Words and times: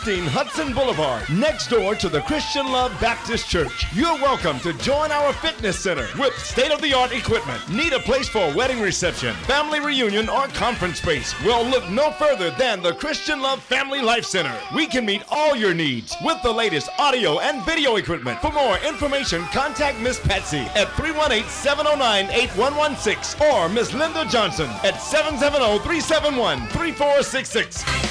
15 0.00 0.24
Hudson 0.28 0.72
Boulevard, 0.72 1.28
next 1.28 1.68
door 1.68 1.94
to 1.94 2.08
the 2.08 2.22
Christian 2.22 2.64
Love 2.64 2.98
Baptist 3.02 3.50
Church. 3.50 3.84
You're 3.92 4.14
welcome 4.14 4.58
to 4.60 4.72
join 4.72 5.12
our 5.12 5.30
fitness 5.34 5.78
center 5.78 6.08
with 6.18 6.32
state 6.38 6.72
of 6.72 6.80
the 6.80 6.94
art 6.94 7.12
equipment. 7.12 7.68
Need 7.68 7.92
a 7.92 7.98
place 7.98 8.26
for 8.26 8.50
a 8.50 8.54
wedding 8.56 8.80
reception, 8.80 9.34
family 9.44 9.78
reunion, 9.78 10.30
or 10.30 10.46
conference 10.48 11.02
space? 11.02 11.34
Well, 11.44 11.66
look 11.66 11.86
no 11.90 12.12
further 12.12 12.50
than 12.52 12.82
the 12.82 12.94
Christian 12.94 13.42
Love 13.42 13.62
Family 13.62 14.00
Life 14.00 14.24
Center. 14.24 14.58
We 14.74 14.86
can 14.86 15.04
meet 15.04 15.22
all 15.28 15.54
your 15.54 15.74
needs 15.74 16.16
with 16.24 16.40
the 16.42 16.52
latest 16.52 16.88
audio 16.98 17.38
and 17.40 17.62
video 17.66 17.96
equipment. 17.96 18.40
For 18.40 18.52
more 18.52 18.78
information, 18.78 19.42
contact 19.52 19.98
Miss 19.98 20.18
Patsy 20.18 20.60
at 20.76 20.90
318 20.94 21.46
709 21.46 22.30
8116 22.30 23.46
or 23.50 23.68
Miss 23.68 23.92
Linda 23.92 24.24
Johnson 24.24 24.70
at 24.82 24.96
770 25.02 25.78
371 25.84 26.68
3466. 26.68 28.09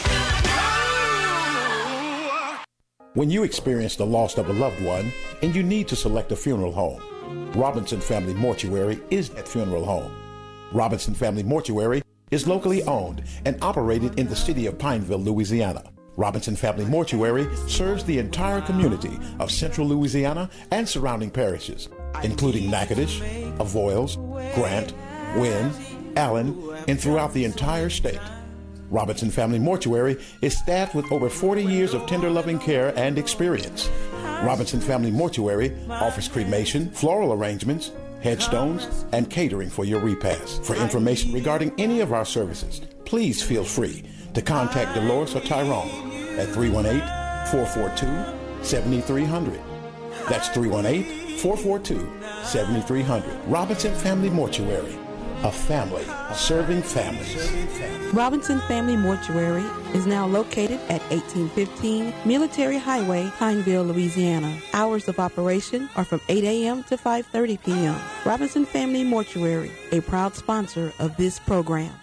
When 3.20 3.30
you 3.30 3.44
experience 3.44 3.98
the 3.98 4.06
loss 4.06 4.38
of 4.38 4.48
a 4.48 4.54
loved 4.54 4.82
one 4.82 5.12
and 5.42 5.54
you 5.54 5.62
need 5.62 5.90
to 5.90 5.96
select 5.98 6.32
a 6.32 6.38
funeral 6.38 6.72
home, 6.72 7.02
Robinson 7.54 8.00
Family 8.00 8.34
Mortuary 8.34 9.02
is 9.10 9.28
that 9.32 9.46
funeral 9.46 9.84
home. 9.84 10.16
Robinson 10.72 11.14
Family 11.14 11.44
Mortuary 11.44 12.02
is 12.32 12.48
locally 12.48 12.82
owned 12.84 13.26
and 13.44 13.62
operated 13.62 14.18
in 14.18 14.30
the 14.30 14.38
city 14.38 14.68
of 14.68 14.80
Pineville, 14.80 15.20
Louisiana. 15.20 15.84
Robinson 16.16 16.56
Family 16.56 16.86
Mortuary 16.86 17.46
serves 17.68 18.06
the 18.06 18.20
entire 18.20 18.62
community 18.62 19.20
of 19.40 19.52
central 19.52 19.86
Louisiana 19.86 20.50
and 20.72 20.88
surrounding 20.88 21.30
parishes, 21.30 21.90
including 22.24 22.72
Natchitoches, 22.72 23.20
Avoyelles, 23.60 24.16
Grant, 24.56 24.94
Winn, 25.36 25.74
Allen, 26.16 26.58
and 26.88 26.98
throughout 26.98 27.34
the 27.34 27.44
entire 27.44 27.90
state. 27.90 28.22
Robinson 28.92 29.30
Family 29.30 29.60
Mortuary 29.60 30.18
is 30.42 30.58
staffed 30.58 30.96
with 30.96 31.12
over 31.12 31.30
40 31.30 31.64
years 31.64 31.94
of 31.94 32.06
tender 32.08 32.30
loving 32.30 32.60
care 32.60 32.94
and 32.98 33.18
experience. 33.18 33.90
Robinson 34.44 34.80
Family 34.80 35.12
Mortuary 35.12 35.76
offers 35.90 36.28
cremation, 36.28 36.90
floral 36.92 37.34
arrangements, 37.34 37.92
headstones, 38.22 39.06
and 39.12 39.30
catering 39.30 39.70
for 39.70 39.86
your 39.86 40.00
repast. 40.00 40.64
For 40.64 40.76
information 40.76 41.32
regarding 41.34 41.74
any 41.78 42.00
of 42.00 42.14
our 42.14 42.26
services, 42.26 42.82
please 43.06 43.44
feel 43.44 43.64
free 43.64 44.04
to 44.34 44.42
contact 44.42 44.96
Dolores 44.96 45.36
or 45.36 45.42
Tyrone 45.42 45.90
at 46.40 46.50
318 46.54 47.02
442 47.52 48.64
7300. 48.64 49.60
That's 50.28 50.50
318 50.50 51.38
442 51.38 52.10
7300. 52.44 53.46
Robinson 53.48 53.94
Family 53.96 54.30
Mortuary 54.30 54.98
a 55.44 55.52
family 55.52 56.06
serving 56.34 56.82
families. 56.82 57.52
Robinson 58.14 58.60
Family 58.62 58.98
Mortuary 58.98 59.64
is 59.94 60.06
now 60.06 60.26
located 60.26 60.80
at 60.90 61.02
1815 61.12 62.14
Military 62.26 62.78
Highway, 62.78 63.32
Pineville, 63.38 63.84
Louisiana. 63.84 64.60
Hours 64.74 65.08
of 65.08 65.20
operation 65.20 65.90
are 65.96 66.04
from 66.06 66.22
8 66.28 66.44
a.m. 66.44 66.84
to 66.84 66.98
5:30 66.98 67.64
p.m. 67.64 67.96
Robinson 68.26 68.66
Family 68.66 69.04
Mortuary, 69.04 69.72
a 69.92 70.02
proud 70.02 70.36
sponsor 70.36 70.92
of 71.00 71.16
this 71.18 71.40
program. 71.40 71.99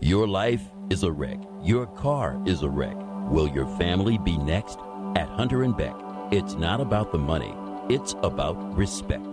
Your 0.00 0.26
life 0.26 0.62
is 0.90 1.04
a 1.04 1.12
wreck. 1.12 1.38
Your 1.62 1.86
car 1.86 2.42
is 2.46 2.64
a 2.64 2.68
wreck. 2.68 2.96
Will 3.30 3.46
your 3.46 3.68
family 3.78 4.18
be 4.18 4.36
next? 4.38 4.76
At 5.14 5.28
Hunter 5.28 5.62
and 5.62 5.76
Beck, 5.76 5.94
it's 6.32 6.54
not 6.54 6.80
about 6.80 7.12
the 7.12 7.18
money, 7.18 7.54
it's 7.88 8.16
about 8.24 8.56
respect. 8.76 9.28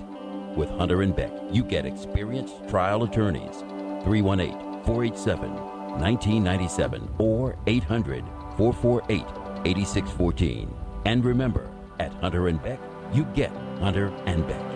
With 0.55 0.69
Hunter 0.69 1.01
and 1.01 1.15
Beck, 1.15 1.31
you 1.51 1.63
get 1.63 1.87
experienced 1.87 2.53
trial 2.69 3.01
attorneys. 3.01 3.57
318 4.03 4.53
487 4.85 5.51
1997 5.51 7.09
or 7.17 7.57
800 7.65 8.23
448 8.55 9.42
8614. 9.65 10.73
And 11.05 11.23
remember, 11.23 11.69
at 11.99 12.13
Hunter 12.13 12.47
and 12.47 12.61
Beck, 12.61 12.79
you 13.13 13.25
get 13.35 13.51
Hunter 13.79 14.07
and 14.25 14.47
Beck. 14.47 14.72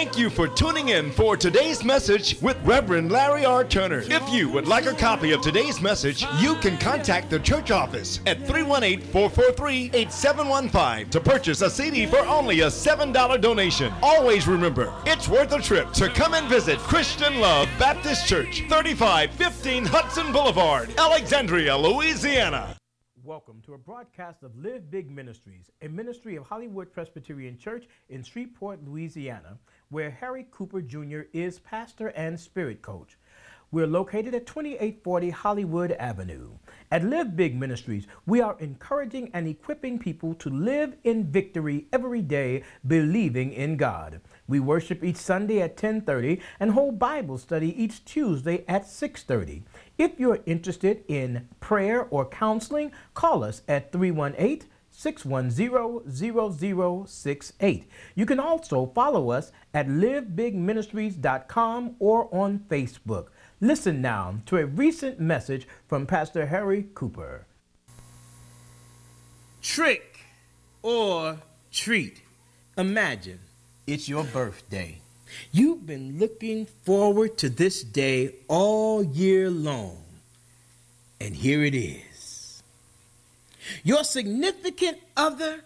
Thank 0.00 0.16
you 0.16 0.30
for 0.30 0.48
tuning 0.48 0.88
in 0.88 1.12
for 1.12 1.36
today's 1.36 1.84
message 1.84 2.40
with 2.40 2.56
Reverend 2.64 3.12
Larry 3.12 3.44
R. 3.44 3.64
Turner. 3.64 4.02
If 4.06 4.26
you 4.32 4.48
would 4.48 4.66
like 4.66 4.86
a 4.86 4.94
copy 4.94 5.32
of 5.32 5.42
today's 5.42 5.82
message, 5.82 6.24
you 6.38 6.54
can 6.54 6.78
contact 6.78 7.28
the 7.28 7.38
church 7.38 7.70
office 7.70 8.20
at 8.24 8.38
318 8.46 9.02
443 9.12 9.90
8715 9.92 11.10
to 11.10 11.20
purchase 11.20 11.60
a 11.60 11.68
CD 11.68 12.06
for 12.06 12.20
only 12.20 12.60
a 12.62 12.68
$7 12.68 13.40
donation. 13.42 13.92
Always 14.02 14.48
remember, 14.48 14.90
it's 15.04 15.28
worth 15.28 15.52
a 15.52 15.60
trip 15.60 15.92
to 15.92 16.08
come 16.08 16.32
and 16.32 16.48
visit 16.48 16.78
Christian 16.78 17.38
Love 17.38 17.68
Baptist 17.78 18.26
Church, 18.26 18.60
3515 18.70 19.84
Hudson 19.84 20.32
Boulevard, 20.32 20.94
Alexandria, 20.96 21.76
Louisiana. 21.76 22.74
Welcome 23.22 23.60
to 23.66 23.74
a 23.74 23.78
broadcast 23.78 24.42
of 24.42 24.56
Live 24.56 24.90
Big 24.90 25.10
Ministries, 25.10 25.70
a 25.82 25.88
ministry 25.88 26.36
of 26.36 26.46
Hollywood 26.46 26.90
Presbyterian 26.90 27.58
Church 27.58 27.84
in 28.08 28.22
Shreveport, 28.22 28.82
Louisiana, 28.82 29.58
where 29.90 30.10
Harry 30.10 30.46
Cooper 30.50 30.80
Jr. 30.80 31.22
is 31.32 31.58
pastor 31.58 32.08
and 32.08 32.38
spirit 32.38 32.80
coach. 32.80 33.18
We're 33.72 33.86
located 33.86 34.34
at 34.34 34.46
2840 34.46 35.30
Hollywood 35.30 35.92
Avenue. 35.92 36.50
At 36.90 37.04
Live 37.04 37.36
Big 37.36 37.56
Ministries, 37.56 38.08
we 38.26 38.40
are 38.40 38.56
encouraging 38.58 39.30
and 39.32 39.46
equipping 39.46 39.98
people 39.98 40.34
to 40.34 40.50
live 40.50 40.96
in 41.04 41.30
victory 41.30 41.86
every 41.92 42.22
day, 42.22 42.64
believing 42.86 43.52
in 43.52 43.76
God. 43.76 44.20
We 44.48 44.58
worship 44.58 45.04
each 45.04 45.16
Sunday 45.16 45.60
at 45.60 45.76
10:30 45.76 46.40
and 46.58 46.72
hold 46.72 46.98
Bible 46.98 47.38
study 47.38 47.70
each 47.80 48.04
Tuesday 48.04 48.64
at 48.66 48.86
6:30. 48.88 49.62
If 49.98 50.18
you're 50.18 50.40
interested 50.46 51.04
in 51.06 51.48
prayer 51.60 52.06
or 52.10 52.28
counseling, 52.28 52.90
call 53.14 53.44
us 53.44 53.62
at 53.68 53.92
318 53.92 54.68
610 55.00 57.06
0068. 57.06 57.90
You 58.14 58.26
can 58.26 58.38
also 58.38 58.92
follow 58.94 59.30
us 59.30 59.50
at 59.72 59.88
livebigministries.com 59.88 61.96
or 61.98 62.34
on 62.34 62.58
Facebook. 62.68 63.28
Listen 63.62 64.02
now 64.02 64.34
to 64.44 64.58
a 64.58 64.66
recent 64.66 65.18
message 65.18 65.66
from 65.88 66.06
Pastor 66.06 66.44
Harry 66.46 66.86
Cooper. 66.92 67.46
Trick 69.62 70.20
or 70.82 71.38
treat. 71.72 72.20
Imagine 72.76 73.40
it's 73.86 74.06
your 74.06 74.24
birthday. 74.24 75.00
You've 75.50 75.86
been 75.86 76.18
looking 76.18 76.66
forward 76.66 77.38
to 77.38 77.48
this 77.48 77.82
day 77.82 78.34
all 78.48 79.02
year 79.02 79.48
long. 79.48 80.04
And 81.18 81.34
here 81.34 81.64
it 81.64 81.74
is. 81.74 82.09
Your 83.82 84.04
significant 84.04 84.98
other 85.16 85.60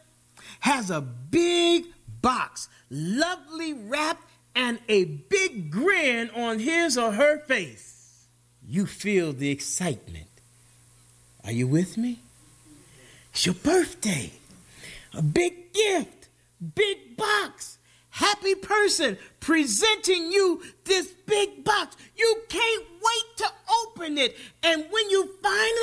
has 0.61 0.91
a 0.91 1.01
big 1.01 1.87
box, 2.21 2.69
lovely 2.91 3.73
wrapped, 3.73 4.29
and 4.55 4.79
a 4.89 5.05
big 5.05 5.71
grin 5.71 6.31
on 6.31 6.59
his 6.59 6.97
or 6.97 7.13
her 7.13 7.39
face. 7.41 8.27
You 8.67 8.87
feel 8.87 9.33
the 9.33 9.51
excitement. 9.51 10.29
Are 11.45 11.53
you 11.53 11.67
with 11.67 11.97
me? 11.97 12.21
It's 13.33 13.45
your 13.45 13.55
birthday. 13.55 14.33
A 15.13 15.23
big 15.23 15.73
gift, 15.73 16.29
big 16.75 17.17
box 17.17 17.75
happy 18.15 18.55
person 18.55 19.19
presenting 19.41 20.31
you 20.31 20.63
this 20.85 21.13
big 21.27 21.65
box. 21.65 21.97
You 22.17 22.43
can't 22.49 22.85
wait 22.93 23.37
to 23.39 23.47
open 23.83 24.19
it. 24.19 24.37
And 24.63 24.85
when 24.91 25.11
you 25.11 25.31
the 25.43 25.74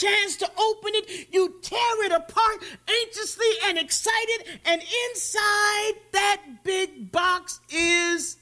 chance 0.00 0.36
to 0.36 0.50
open 0.50 0.92
it, 0.94 1.28
you 1.32 1.54
tear 1.62 2.04
it 2.06 2.12
apart 2.12 2.62
anxiously 3.02 3.46
and 3.66 3.78
excited. 3.78 4.60
And 4.64 4.82
inside 4.82 5.92
that 6.12 6.42
big 6.64 7.12
box 7.12 7.60
is 7.70 8.36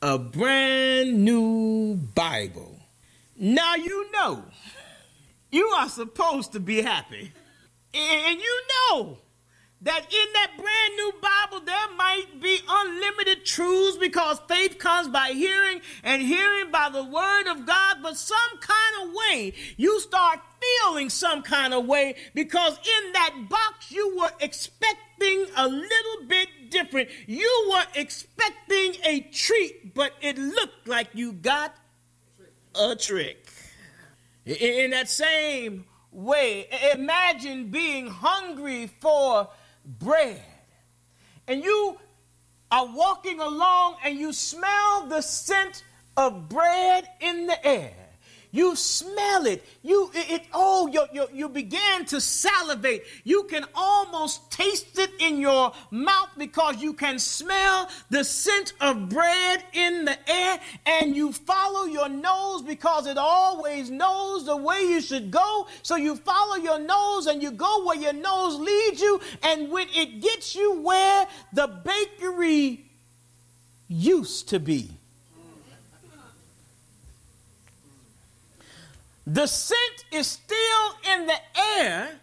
a 0.00 0.18
brand 0.18 1.24
new 1.24 1.96
Bible. 2.14 2.78
Now 3.36 3.74
you 3.76 4.10
know 4.12 4.44
you 5.50 5.66
are 5.66 5.88
supposed 5.88 6.52
to 6.52 6.60
be 6.60 6.82
happy. 6.82 7.32
And 7.94 8.40
you 8.40 8.62
know 8.68 9.18
that 9.82 10.00
in 10.12 10.32
that 10.34 10.50
brand 10.56 10.96
new 10.96 11.12
Bible 11.20 11.64
there 11.64 11.96
might 11.96 12.40
be 12.40 12.58
unlimited 12.68 13.44
truths 13.44 13.96
because 13.96 14.40
faith 14.48 14.78
comes 14.78 15.08
by 15.08 15.32
hearing 15.32 15.80
and 16.04 16.22
hearing 16.22 16.70
by 16.70 16.88
the 16.88 17.02
word 17.02 17.48
of 17.48 17.66
God, 17.66 17.96
but 18.02 18.16
some 18.16 18.58
kind 18.60 19.08
of 19.08 19.14
way 19.14 19.54
you 19.76 20.00
start 20.00 20.40
feeling 20.60 21.10
some 21.10 21.42
kind 21.42 21.74
of 21.74 21.86
way 21.86 22.14
because 22.34 22.78
in 22.78 23.12
that 23.12 23.46
box 23.48 23.90
you 23.90 24.16
were 24.16 24.30
expecting 24.40 25.46
a 25.56 25.66
little 25.66 26.26
bit 26.28 26.48
different. 26.70 27.08
You 27.26 27.70
were 27.72 27.84
expecting 27.94 28.94
a 29.04 29.20
treat, 29.32 29.94
but 29.94 30.12
it 30.20 30.38
looked 30.38 30.86
like 30.86 31.08
you 31.14 31.32
got 31.32 31.74
a 32.74 32.94
trick. 32.94 33.48
In 34.44 34.90
that 34.90 35.08
same 35.08 35.84
way, 36.10 36.68
imagine 36.94 37.70
being 37.70 38.08
hungry 38.08 38.90
for 39.00 39.48
bread. 39.84 40.42
And 41.46 41.62
you 41.62 41.98
are 42.70 42.86
walking 42.86 43.40
along 43.40 43.96
and 44.04 44.18
you 44.18 44.32
smell 44.32 45.06
the 45.06 45.20
scent 45.20 45.84
of 46.16 46.48
bread 46.48 47.08
in 47.20 47.46
the 47.46 47.66
air. 47.66 47.94
You 48.54 48.76
smell 48.76 49.46
it. 49.46 49.64
You 49.82 50.10
it, 50.14 50.30
it 50.30 50.42
oh 50.52 50.86
you, 50.86 51.06
you 51.10 51.26
you 51.32 51.48
began 51.48 52.04
to 52.06 52.20
salivate. 52.20 53.04
You 53.24 53.44
can 53.44 53.64
almost 53.74 54.50
taste 54.50 54.98
it 54.98 55.10
in 55.20 55.40
your 55.40 55.72
mouth 55.90 56.28
because 56.36 56.76
you 56.82 56.92
can 56.92 57.18
smell 57.18 57.88
the 58.10 58.22
scent 58.22 58.74
of 58.78 59.08
bread 59.08 59.64
in 59.72 60.04
the 60.04 60.18
air 60.30 60.60
and 60.84 61.16
you 61.16 61.32
follow 61.32 61.86
your 61.86 62.10
nose 62.10 62.60
because 62.60 63.06
it 63.06 63.16
always 63.16 63.90
knows 63.90 64.44
the 64.44 64.56
way 64.56 64.82
you 64.82 65.00
should 65.00 65.30
go. 65.30 65.66
So 65.82 65.96
you 65.96 66.14
follow 66.14 66.56
your 66.56 66.78
nose 66.78 67.28
and 67.28 67.42
you 67.42 67.52
go 67.52 67.86
where 67.86 67.96
your 67.96 68.12
nose 68.12 68.56
leads 68.56 69.00
you 69.00 69.18
and 69.42 69.70
when 69.70 69.88
it 69.94 70.20
gets 70.20 70.54
you 70.54 70.78
where 70.82 71.26
the 71.54 71.68
bakery 71.68 72.84
used 73.88 74.50
to 74.50 74.60
be 74.60 74.90
The 79.26 79.46
scent 79.46 80.04
is 80.10 80.26
still 80.26 80.94
in 81.12 81.26
the 81.26 81.38
air 81.78 82.20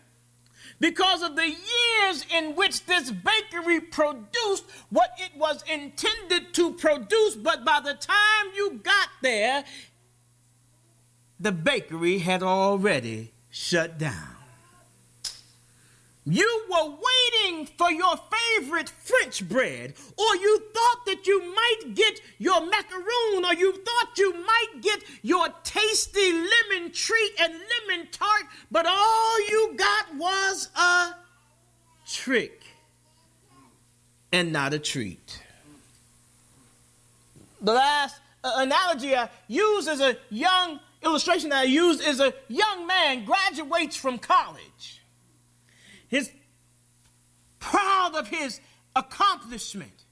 because 0.80 1.22
of 1.22 1.36
the 1.36 1.48
years 1.48 2.26
in 2.34 2.56
which 2.56 2.86
this 2.86 3.12
bakery 3.12 3.80
produced 3.82 4.66
what 4.90 5.12
it 5.18 5.32
was 5.38 5.64
intended 5.72 6.54
to 6.54 6.74
produce. 6.74 7.36
But 7.36 7.66
by 7.66 7.80
the 7.82 7.94
time 7.94 8.52
you 8.56 8.80
got 8.84 9.10
there, 9.22 9.64
the 11.40 11.52
bakery 11.52 12.20
had 12.20 12.44
already 12.44 13.34
shut 13.50 13.98
down. 13.98 14.39
You 16.30 16.66
were 16.70 16.92
waiting 16.92 17.66
for 17.66 17.92
your 17.92 18.14
favorite 18.16 18.90
French 18.90 19.50
bread, 19.50 19.96
or 20.16 20.36
you 20.36 20.60
thought 20.72 21.06
that 21.08 21.26
you 21.26 21.56
might 21.56 21.96
get 21.96 22.22
your 22.38 22.62
macaroon, 22.68 23.46
or 23.46 23.54
you 23.56 23.74
thought 23.84 24.16
you 24.16 24.34
might 24.46 24.82
get 24.82 25.02
your 25.24 25.48
tasty 25.64 26.32
lemon 26.32 26.92
treat 26.92 27.32
and 27.42 27.54
lemon 27.54 28.08
tart, 28.12 28.44
but 28.70 28.86
all 28.88 29.50
you 29.50 29.74
got 29.76 30.16
was 30.18 30.70
a 30.78 31.16
trick 32.06 32.62
and 34.32 34.54
not 34.54 34.76
a 34.76 34.80
treat. 34.80 35.42
The 37.60 37.74
last 37.74 38.22
uh, 38.44 38.52
analogy 38.58 39.16
I 39.16 39.30
use 39.48 39.88
as 39.88 40.00
a 40.00 40.16
young 40.30 40.80
illustration 41.02 41.50
that 41.50 41.62
I 41.62 41.64
use 41.64 42.00
is 42.00 42.20
a 42.20 42.36
young 42.48 42.86
man 42.86 43.26
graduates 43.26 43.96
from 43.96 44.20
college 44.20 44.99
his 46.10 46.30
proud 47.60 48.16
of 48.16 48.28
his 48.28 48.60
accomplishment. 48.96 50.06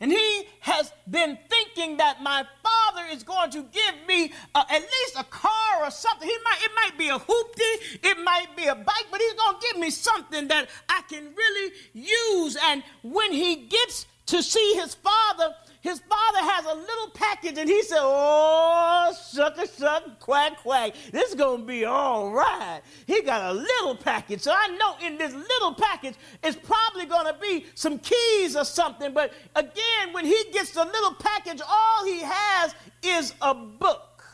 And 0.00 0.10
he 0.10 0.44
has 0.60 0.92
been 1.08 1.38
thinking 1.48 1.98
that 1.98 2.22
my 2.22 2.44
father 2.62 3.06
is 3.12 3.22
going 3.22 3.50
to 3.52 3.62
give 3.62 3.94
me 4.08 4.32
uh, 4.54 4.64
at 4.68 4.80
least 4.82 5.14
a 5.16 5.24
car 5.24 5.84
or 5.84 5.90
something. 5.90 6.28
He 6.28 6.36
might, 6.44 6.58
it 6.62 6.70
might 6.74 6.98
be 6.98 7.08
a 7.08 7.18
hoopty, 7.18 8.00
it 8.02 8.18
might 8.24 8.48
be 8.56 8.64
a 8.64 8.74
bike, 8.74 9.06
but 9.10 9.20
he's 9.20 9.34
going 9.34 9.54
to 9.54 9.66
give 9.70 9.80
me 9.80 9.90
something 9.90 10.48
that 10.48 10.68
I 10.88 11.02
can 11.08 11.32
really 11.34 11.72
use. 11.92 12.56
And 12.64 12.82
when 13.02 13.32
he 13.32 13.56
gets 13.66 14.06
to 14.26 14.42
see 14.42 14.74
his 14.74 14.94
father, 14.94 15.54
his 15.84 16.00
father 16.00 16.38
has 16.38 16.64
a 16.64 16.74
little 16.74 17.10
package 17.12 17.58
and 17.58 17.68
he 17.68 17.82
said, 17.82 17.98
Oh, 18.00 19.14
sucker, 19.20 19.66
sucker, 19.66 20.12
quack, 20.18 20.56
quack. 20.62 20.94
This 21.12 21.28
is 21.28 21.34
going 21.34 21.60
to 21.60 21.66
be 21.66 21.84
all 21.84 22.30
right. 22.30 22.80
He 23.06 23.20
got 23.20 23.50
a 23.50 23.52
little 23.52 23.94
package. 23.94 24.40
So 24.40 24.50
I 24.56 24.68
know 24.68 24.96
in 25.06 25.18
this 25.18 25.34
little 25.34 25.74
package 25.74 26.14
is 26.42 26.56
probably 26.56 27.04
going 27.04 27.26
to 27.26 27.38
be 27.38 27.66
some 27.74 27.98
keys 27.98 28.56
or 28.56 28.64
something. 28.64 29.12
But 29.12 29.34
again, 29.54 30.12
when 30.12 30.24
he 30.24 30.42
gets 30.54 30.70
the 30.70 30.86
little 30.86 31.12
package, 31.16 31.60
all 31.68 32.06
he 32.06 32.20
has 32.20 32.74
is 33.02 33.34
a 33.42 33.54
book. 33.54 34.24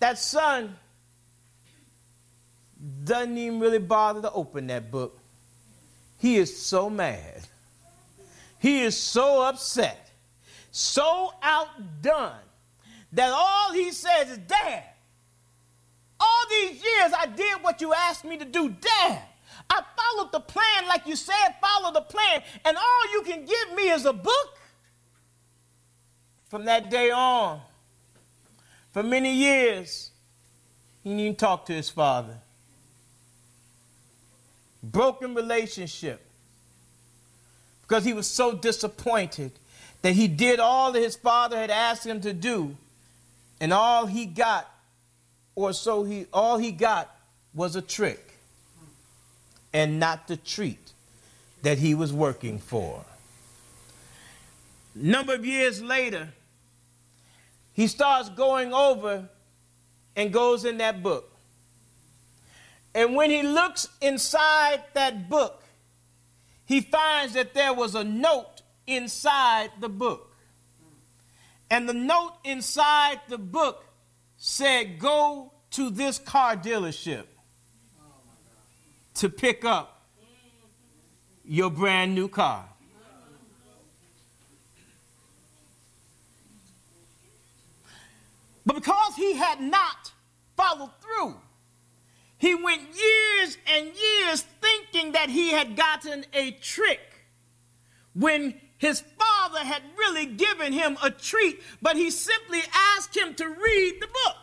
That 0.00 0.18
son 0.18 0.76
doesn't 3.04 3.38
even 3.38 3.60
really 3.60 3.78
bother 3.78 4.22
to 4.22 4.32
open 4.32 4.66
that 4.66 4.90
book. 4.90 5.19
He 6.20 6.36
is 6.36 6.54
so 6.54 6.90
mad. 6.90 7.40
He 8.58 8.82
is 8.82 8.94
so 8.94 9.42
upset, 9.42 10.10
so 10.70 11.32
outdone 11.42 12.44
that 13.12 13.32
all 13.32 13.72
he 13.72 13.90
says 13.90 14.30
is, 14.30 14.36
Dad, 14.36 14.84
all 16.20 16.44
these 16.50 16.72
years 16.72 17.12
I 17.18 17.24
did 17.24 17.62
what 17.62 17.80
you 17.80 17.94
asked 17.94 18.26
me 18.26 18.36
to 18.36 18.44
do. 18.44 18.68
Dad, 18.68 19.22
I 19.70 19.82
followed 19.96 20.30
the 20.30 20.40
plan 20.40 20.86
like 20.88 21.06
you 21.06 21.16
said, 21.16 21.54
follow 21.58 21.90
the 21.90 22.02
plan, 22.02 22.42
and 22.66 22.76
all 22.76 23.12
you 23.14 23.22
can 23.22 23.46
give 23.46 23.74
me 23.74 23.88
is 23.88 24.04
a 24.04 24.12
book. 24.12 24.58
From 26.50 26.66
that 26.66 26.90
day 26.90 27.10
on, 27.10 27.62
for 28.92 29.02
many 29.02 29.32
years, 29.32 30.10
he 31.02 31.16
didn't 31.16 31.38
talk 31.38 31.64
to 31.64 31.72
his 31.72 31.88
father 31.88 32.42
broken 34.82 35.34
relationship. 35.34 36.20
Because 37.82 38.04
he 38.04 38.12
was 38.12 38.26
so 38.26 38.52
disappointed 38.52 39.52
that 40.02 40.12
he 40.12 40.28
did 40.28 40.60
all 40.60 40.92
that 40.92 41.00
his 41.00 41.16
father 41.16 41.56
had 41.56 41.70
asked 41.70 42.06
him 42.06 42.20
to 42.20 42.32
do 42.32 42.76
and 43.60 43.72
all 43.72 44.06
he 44.06 44.26
got 44.26 44.72
or 45.54 45.72
so 45.72 46.04
he 46.04 46.26
all 46.32 46.56
he 46.56 46.72
got 46.72 47.14
was 47.54 47.76
a 47.76 47.82
trick 47.82 48.38
and 49.72 50.00
not 50.00 50.26
the 50.26 50.36
treat 50.36 50.92
that 51.62 51.78
he 51.78 51.94
was 51.94 52.12
working 52.12 52.58
for. 52.58 53.04
Number 54.94 55.34
of 55.34 55.44
years 55.44 55.82
later 55.82 56.28
he 57.72 57.86
starts 57.86 58.28
going 58.30 58.72
over 58.72 59.28
and 60.16 60.32
goes 60.32 60.64
in 60.64 60.78
that 60.78 61.02
book 61.02 61.30
and 62.94 63.14
when 63.14 63.30
he 63.30 63.42
looks 63.42 63.88
inside 64.00 64.82
that 64.94 65.28
book, 65.28 65.62
he 66.64 66.80
finds 66.80 67.34
that 67.34 67.54
there 67.54 67.72
was 67.72 67.94
a 67.94 68.04
note 68.04 68.62
inside 68.86 69.70
the 69.80 69.88
book. 69.88 70.36
And 71.70 71.88
the 71.88 71.94
note 71.94 72.34
inside 72.44 73.20
the 73.28 73.38
book 73.38 73.84
said, 74.36 74.98
Go 74.98 75.52
to 75.72 75.90
this 75.90 76.18
car 76.18 76.56
dealership 76.56 77.26
to 79.14 79.28
pick 79.28 79.64
up 79.64 80.06
your 81.44 81.70
brand 81.70 82.14
new 82.14 82.28
car. 82.28 82.66
But 88.66 88.74
because 88.74 89.14
he 89.16 89.34
had 89.34 89.60
not 89.60 90.12
followed 90.56 90.90
through, 91.00 91.36
he 92.40 92.54
went 92.54 92.80
years 92.80 93.58
and 93.66 93.86
years 93.94 94.46
thinking 94.62 95.12
that 95.12 95.28
he 95.28 95.50
had 95.50 95.76
gotten 95.76 96.24
a 96.32 96.52
trick 96.52 97.00
when 98.14 98.58
his 98.78 99.02
father 99.18 99.58
had 99.58 99.82
really 99.98 100.24
given 100.24 100.72
him 100.72 100.96
a 101.02 101.10
treat, 101.10 101.60
but 101.82 101.96
he 101.96 102.10
simply 102.10 102.62
asked 102.96 103.14
him 103.14 103.34
to 103.34 103.46
read 103.46 103.98
the 104.00 104.06
book. 104.06 104.36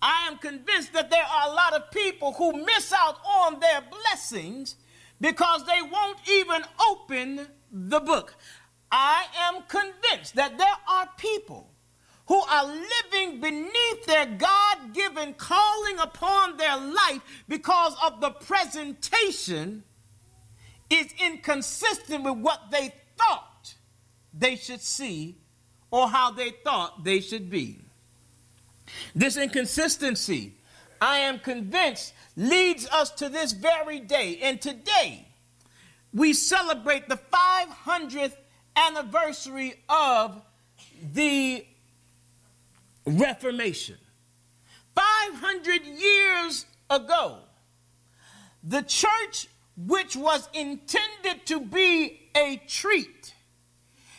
I 0.00 0.28
am 0.28 0.38
convinced 0.38 0.92
that 0.92 1.10
there 1.10 1.24
are 1.24 1.50
a 1.50 1.54
lot 1.54 1.72
of 1.74 1.90
people 1.90 2.34
who 2.34 2.64
miss 2.64 2.92
out 2.92 3.18
on 3.26 3.58
their 3.58 3.80
blessings 3.80 4.76
because 5.20 5.64
they 5.66 5.82
won't 5.82 6.20
even 6.30 6.62
open 6.88 7.48
the 7.72 7.98
book. 7.98 8.36
I 8.92 9.26
am 9.40 9.64
convinced 9.66 10.36
that 10.36 10.56
there 10.56 10.76
are 10.88 11.08
people 11.18 11.68
who 12.28 12.40
are 12.40 12.66
living 12.66 13.40
beneath 13.40 14.04
their 14.06 14.26
God 14.26 14.92
given 14.92 15.32
calling 15.34 15.98
upon 15.98 16.58
their 16.58 16.76
life 16.76 17.22
because 17.48 17.96
of 18.04 18.20
the 18.20 18.30
presentation 18.30 19.82
is 20.90 21.12
inconsistent 21.24 22.24
with 22.24 22.36
what 22.36 22.70
they 22.70 22.94
thought 23.16 23.74
they 24.34 24.56
should 24.56 24.82
see 24.82 25.38
or 25.90 26.08
how 26.08 26.30
they 26.30 26.50
thought 26.50 27.02
they 27.02 27.20
should 27.20 27.48
be. 27.48 27.80
This 29.14 29.38
inconsistency, 29.38 30.54
I 31.00 31.18
am 31.20 31.38
convinced, 31.38 32.12
leads 32.36 32.86
us 32.88 33.10
to 33.12 33.30
this 33.30 33.52
very 33.52 34.00
day. 34.00 34.38
And 34.42 34.60
today, 34.60 35.26
we 36.12 36.34
celebrate 36.34 37.08
the 37.08 37.18
500th 37.32 38.36
anniversary 38.76 39.82
of 39.88 40.42
the 41.14 41.64
Reformation. 43.08 43.96
500 44.94 45.84
years 45.84 46.66
ago, 46.90 47.38
the 48.62 48.82
church, 48.82 49.48
which 49.76 50.16
was 50.16 50.48
intended 50.52 51.46
to 51.46 51.60
be 51.60 52.28
a 52.36 52.60
treat, 52.66 53.34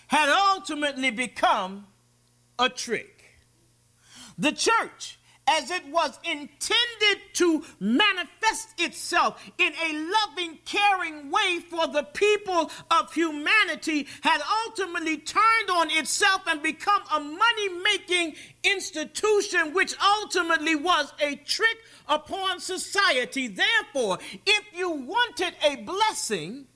had 0.08 0.29
ultimately 0.29 1.12
become 1.12 1.86
a 2.58 2.69
trick. 2.69 3.25
The 4.38 4.51
church 4.51 5.19
as 5.50 5.72
it 5.72 5.86
was 5.88 6.20
intended 6.24 7.18
to 7.34 7.63
manifest 7.79 8.79
itself 8.79 9.41
in 9.58 9.74
a 9.74 10.12
loving, 10.12 10.60
caring 10.65 11.32
way 11.32 11.60
for 11.70 11.88
the 11.88 12.03
people 12.13 12.70
of 12.91 13.13
humanity, 13.13 14.08
had 14.22 14.41
ultimately 14.68 15.18
turned 15.18 15.70
on 15.72 15.89
itself 15.91 16.41
and 16.48 16.62
become 16.62 17.01
a 17.13 17.20
money 17.20 17.70
making 17.84 18.36
institution, 18.63 19.74
which 19.74 19.96
ultimately 20.22 20.75
was 20.75 21.12
a 21.20 21.36
trick 21.38 21.77
upon 22.08 22.60
society. 22.60 23.48
Therefore, 23.48 24.20
if 24.46 24.65
you 24.75 24.91
wanted 24.91 25.56
a 25.63 25.77
blessing, 25.77 26.68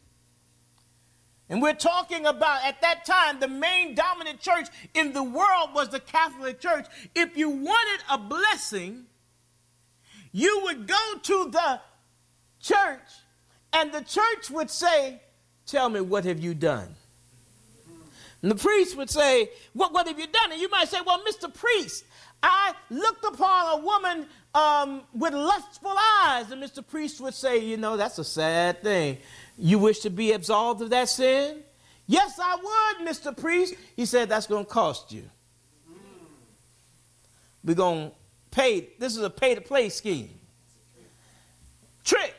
and 1.54 1.62
we're 1.62 1.76
talking 1.76 2.26
about 2.26 2.66
at 2.66 2.82
that 2.82 3.06
time, 3.06 3.40
the 3.40 3.48
main 3.48 3.94
dominant 3.94 4.40
church 4.40 4.70
in 4.96 5.14
the 5.14 5.22
world 5.22 5.70
was 5.76 5.90
the 5.90 6.00
Catholic 6.00 6.60
Church. 6.60 6.88
If 7.14 7.38
you 7.38 7.48
wanted 7.48 8.04
a 8.10 8.18
blessing, 8.18 9.06
you 10.32 10.62
would 10.64 10.88
go 10.88 11.14
to 11.22 11.52
the 11.52 11.80
church, 12.60 13.08
and 13.72 13.92
the 13.92 14.02
church 14.02 14.50
would 14.50 14.72
say, 14.72 15.22
Tell 15.68 15.90
me, 15.90 16.02
what 16.02 16.26
have 16.26 16.40
you 16.40 16.56
done? 16.56 16.96
And 18.42 18.50
the 18.50 18.56
priest 18.56 18.98
would 18.98 19.12
say, 19.12 19.52
What, 19.74 19.94
what 19.94 20.08
have 20.08 20.20
you 20.20 20.26
done? 20.26 20.54
And 20.54 20.60
you 20.60 20.72
might 20.72 20.88
say, 20.88 21.02
Well, 21.06 21.22
Mr. 21.24 21.54
Priest, 21.54 22.04
I 22.42 22.74
looked 22.90 23.26
upon 23.26 23.80
a 23.80 23.84
woman 23.84 24.26
um, 24.56 25.04
with 25.14 25.36
lustful 25.36 25.94
eyes. 26.24 26.50
And 26.50 26.64
Mr. 26.64 26.86
Priest 26.86 27.22
would 27.22 27.36
say, 27.36 27.60
You 27.60 27.78
know, 27.78 27.96
that's 27.96 28.18
a 28.18 28.24
sad 28.24 28.82
thing. 28.82 29.20
You 29.58 29.80
wish 29.80 30.00
to 30.00 30.10
be 30.10 30.32
absolved 30.32 30.82
of 30.82 30.90
that 30.90 31.10
sin? 31.10 31.60
Yes, 32.08 32.40
I 32.42 32.56
would, 32.56 33.08
Mr. 33.08 33.36
Priest. 33.36 33.76
He 33.96 34.06
said, 34.06 34.30
That's 34.30 34.48
going 34.48 34.66
to 34.66 34.72
cost 34.72 35.12
you. 35.12 35.30
We're 37.64 37.76
going 37.76 38.10
to 38.10 38.16
pay. 38.52 38.90
This 39.00 39.16
is 39.16 39.24
a 39.24 39.30
pay 39.30 39.56
to 39.56 39.62
play 39.62 39.90
scheme. 39.90 40.30
Trick. 42.04 42.36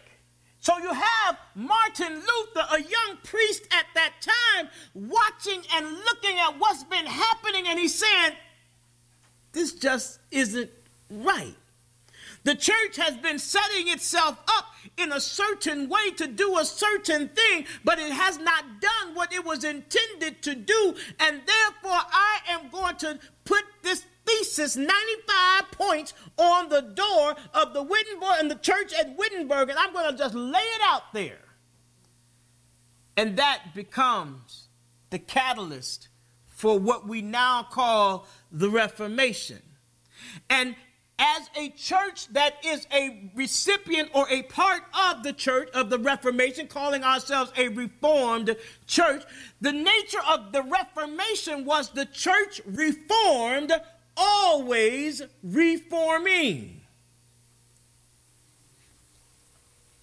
So 0.61 0.78
you 0.78 0.92
have 0.92 1.38
Martin 1.54 2.14
Luther, 2.14 2.66
a 2.73 2.80
young 2.80 3.18
priest 3.23 3.66
at 3.71 3.87
that 3.94 4.12
time, 4.21 4.68
watching 4.94 5.62
and 5.75 5.87
looking 5.87 6.38
at 6.38 6.59
what's 6.59 6.85
been 6.85 7.06
happening, 7.06 7.66
and 7.68 7.78
he's 7.78 7.94
saying, 7.94 8.33
This 9.52 9.75
just 9.75 10.21
isn't 10.30 10.71
right. 11.11 11.54
The 12.45 12.55
church 12.55 12.97
has 12.97 13.17
been 13.17 13.39
setting 13.39 13.89
itself 13.89 14.39
up 14.49 14.67
in 14.99 15.13
a 15.13 15.21
certain 15.21 15.89
way 15.89 16.11
to 16.13 16.27
do 16.27 16.59
a 16.59 16.65
certain 16.65 17.29
thing, 17.29 17.65
but 17.85 17.99
it 17.99 18.13
has 18.13 18.39
not 18.39 18.81
done 18.81 19.15
what 19.15 19.33
it 19.33 19.45
was 19.45 19.65
intended 19.65 20.43
to 20.43 20.55
do. 20.55 20.95
And 21.19 21.41
therefore, 21.47 22.01
I 22.13 22.39
am 22.49 22.69
going 22.69 22.97
to 22.97 23.19
put 23.45 23.65
this 23.83 24.05
thesis 24.27 24.77
95 24.77 25.71
points 25.73 26.15
on 26.37 26.69
the 26.69 26.83
door 26.83 27.35
of 27.55 27.73
the 27.73 27.83
Wittenberg 27.83 28.37
and 28.39 28.51
the 28.51 28.57
church 28.57 28.93
at 28.93 29.17
Wittenberg, 29.17 29.71
and 29.71 29.79
I'm 29.79 29.93
going 29.93 30.11
to 30.11 30.17
just 30.17 30.35
lay 30.35 30.61
it 30.61 30.83
out 30.85 31.13
there. 31.13 31.39
And 33.17 33.37
that 33.39 33.75
becomes 33.75 34.69
the 35.11 35.19
catalyst 35.19 36.09
for 36.47 36.79
what 36.79 37.07
we 37.07 37.23
now 37.23 37.63
call 37.63 38.27
the 38.51 38.69
Reformation. 38.69 39.63
And 40.51 40.75
as 41.18 41.49
a 41.56 41.71
church 41.71 42.26
that 42.28 42.56
is 42.64 42.87
a 42.92 43.30
recipient 43.35 44.11
or 44.14 44.28
a 44.30 44.42
part 44.44 44.83
of 45.09 45.23
the 45.23 45.33
church 45.33 45.68
of 45.73 45.88
the 45.90 45.99
Reformation, 45.99 46.66
calling 46.66 47.04
ourselves 47.04 47.52
a 47.56 47.68
reformed 47.68 48.56
church, 48.87 49.23
the 49.61 49.73
nature 49.73 50.23
of 50.28 50.52
the 50.52 50.62
Reformation 50.62 51.64
was 51.64 51.90
the 51.90 52.06
church 52.06 52.61
reformed, 52.66 53.73
always 54.16 55.23
reforming. 55.42 56.80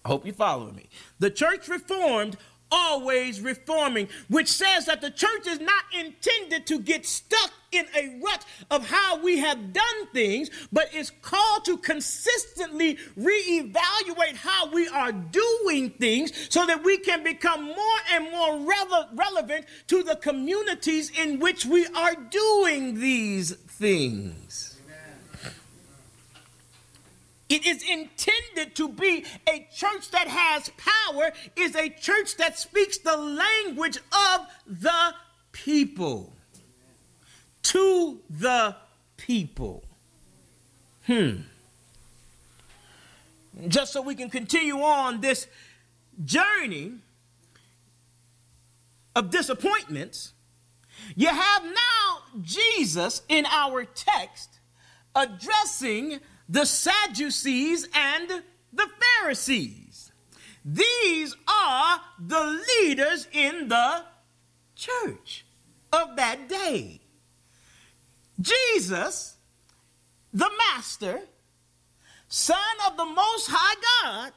I 0.04 0.08
hope 0.08 0.26
you 0.26 0.34
follow 0.34 0.72
me. 0.72 0.90
The 1.20 1.30
church 1.30 1.68
reformed, 1.68 2.38
always 2.72 3.42
reforming, 3.42 4.08
which 4.30 4.48
says 4.48 4.86
that 4.86 5.02
the 5.02 5.12
church 5.12 5.48
is 5.48 5.60
not 5.60 5.84
intended 5.98 6.66
to 6.68 6.80
get 6.80 7.06
stuck 7.06 7.52
in 7.72 7.86
a 7.96 8.20
rut 8.24 8.46
of 8.70 8.88
how 8.88 9.22
we 9.22 9.38
have 9.38 9.74
done 9.74 10.08
things, 10.14 10.50
but 10.72 10.94
is 10.94 11.12
called 11.22 11.66
to 11.66 11.78
consistently 11.78 12.98
reevaluate 13.18 14.36
how 14.36 14.70
we 14.72 14.88
are 14.90 15.12
doing 15.12 15.90
things 15.92 16.32
so 16.50 16.66
that 16.66 16.84
we 16.84 16.98
can 16.98 17.24
become 17.24 17.64
more 17.64 18.00
and 18.12 18.32
more 18.32 18.74
rele- 18.74 19.08
relevant 19.18 19.66
to 19.88 20.04
the 20.04 20.16
communities 20.18 21.12
in 21.18 21.40
which 21.40 21.66
we 21.66 21.86
are 21.88 22.16
doing 22.16 23.00
these 23.00 23.56
things. 23.56 24.71
It 27.52 27.66
is 27.66 27.84
intended 27.84 28.76
to 28.76 28.88
be 28.88 29.26
a 29.46 29.68
church 29.76 30.10
that 30.12 30.30
has 30.30 30.72
power, 30.78 31.34
is 31.58 31.76
a 31.76 31.90
church 31.90 32.38
that 32.38 32.58
speaks 32.58 32.98
the 33.00 33.18
language 33.18 33.98
of 33.98 34.48
the 34.66 35.14
people. 35.52 36.32
To 37.64 38.22
the 38.30 38.78
people. 39.18 39.84
Hmm. 41.08 41.42
Just 43.68 43.92
so 43.92 44.02
we 44.02 44.16
can 44.16 44.30
continue 44.30 44.80
on 44.80 45.20
this 45.20 45.46
journey 46.24 46.94
of 49.14 49.30
disappointments, 49.30 50.32
you 51.18 51.28
have 51.28 51.66
now 51.66 52.40
Jesus 52.42 53.24
in 53.28 53.46
our 53.48 53.84
text 53.84 54.62
addressing 55.14 56.22
the 56.52 56.66
Sadducees 56.66 57.88
and 57.96 58.44
the 58.74 58.90
Pharisees. 59.00 60.12
These 60.66 61.36
are 61.48 62.02
the 62.20 62.62
leaders 62.68 63.28
in 63.32 63.70
the 63.70 64.04
church 64.76 65.46
of 65.94 66.18
that 66.18 66.50
day. 66.50 67.00
Jesus, 68.40 69.38
the 70.34 70.50
Master, 70.58 71.22
Son 72.28 72.58
of 72.86 72.98
the 72.98 73.06
Most 73.06 73.48
High 73.50 73.82
God, 74.04 74.34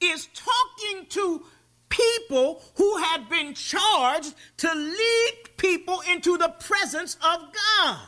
is 0.00 0.26
talking 0.34 1.06
to 1.10 1.44
people 1.90 2.62
who 2.76 2.96
had 2.96 3.28
been 3.28 3.52
charged 3.52 4.34
to 4.56 4.74
lead 4.74 5.34
people 5.58 6.00
into 6.10 6.38
the 6.38 6.48
presence 6.48 7.16
of 7.16 7.40
God. 7.52 7.98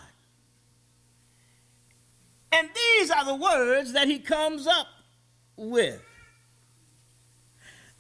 And 2.53 2.69
these 2.75 3.11
are 3.11 3.25
the 3.25 3.35
words 3.35 3.93
that 3.93 4.09
he 4.09 4.19
comes 4.19 4.67
up 4.67 4.87
with. 5.57 6.01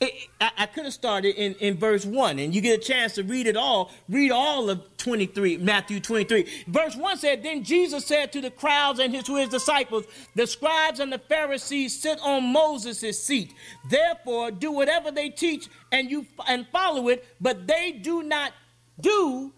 I, 0.02 0.50
I 0.56 0.66
could 0.66 0.84
have 0.84 0.94
started 0.94 1.36
in, 1.36 1.54
in 1.56 1.76
verse 1.76 2.06
1, 2.06 2.38
and 2.38 2.54
you 2.54 2.62
get 2.62 2.78
a 2.78 2.82
chance 2.82 3.14
to 3.16 3.22
read 3.22 3.46
it 3.46 3.56
all. 3.56 3.90
Read 4.08 4.30
all 4.30 4.70
of 4.70 4.80
23, 4.96 5.58
Matthew 5.58 6.00
23. 6.00 6.46
Verse 6.68 6.96
1 6.96 7.18
said, 7.18 7.42
Then 7.42 7.62
Jesus 7.62 8.06
said 8.06 8.32
to 8.32 8.40
the 8.40 8.50
crowds 8.50 8.98
and 8.98 9.14
his, 9.14 9.24
to 9.24 9.36
his 9.36 9.50
disciples, 9.50 10.06
The 10.36 10.46
scribes 10.46 11.00
and 11.00 11.12
the 11.12 11.18
Pharisees 11.18 12.00
sit 12.00 12.18
on 12.22 12.50
Moses' 12.50 13.22
seat. 13.22 13.52
Therefore, 13.90 14.50
do 14.50 14.72
whatever 14.72 15.10
they 15.10 15.28
teach 15.28 15.68
and 15.92 16.10
you 16.10 16.26
and 16.48 16.66
follow 16.68 17.08
it, 17.08 17.26
but 17.38 17.66
they 17.66 17.92
do 17.92 18.22
not 18.22 18.52
do 19.00 19.52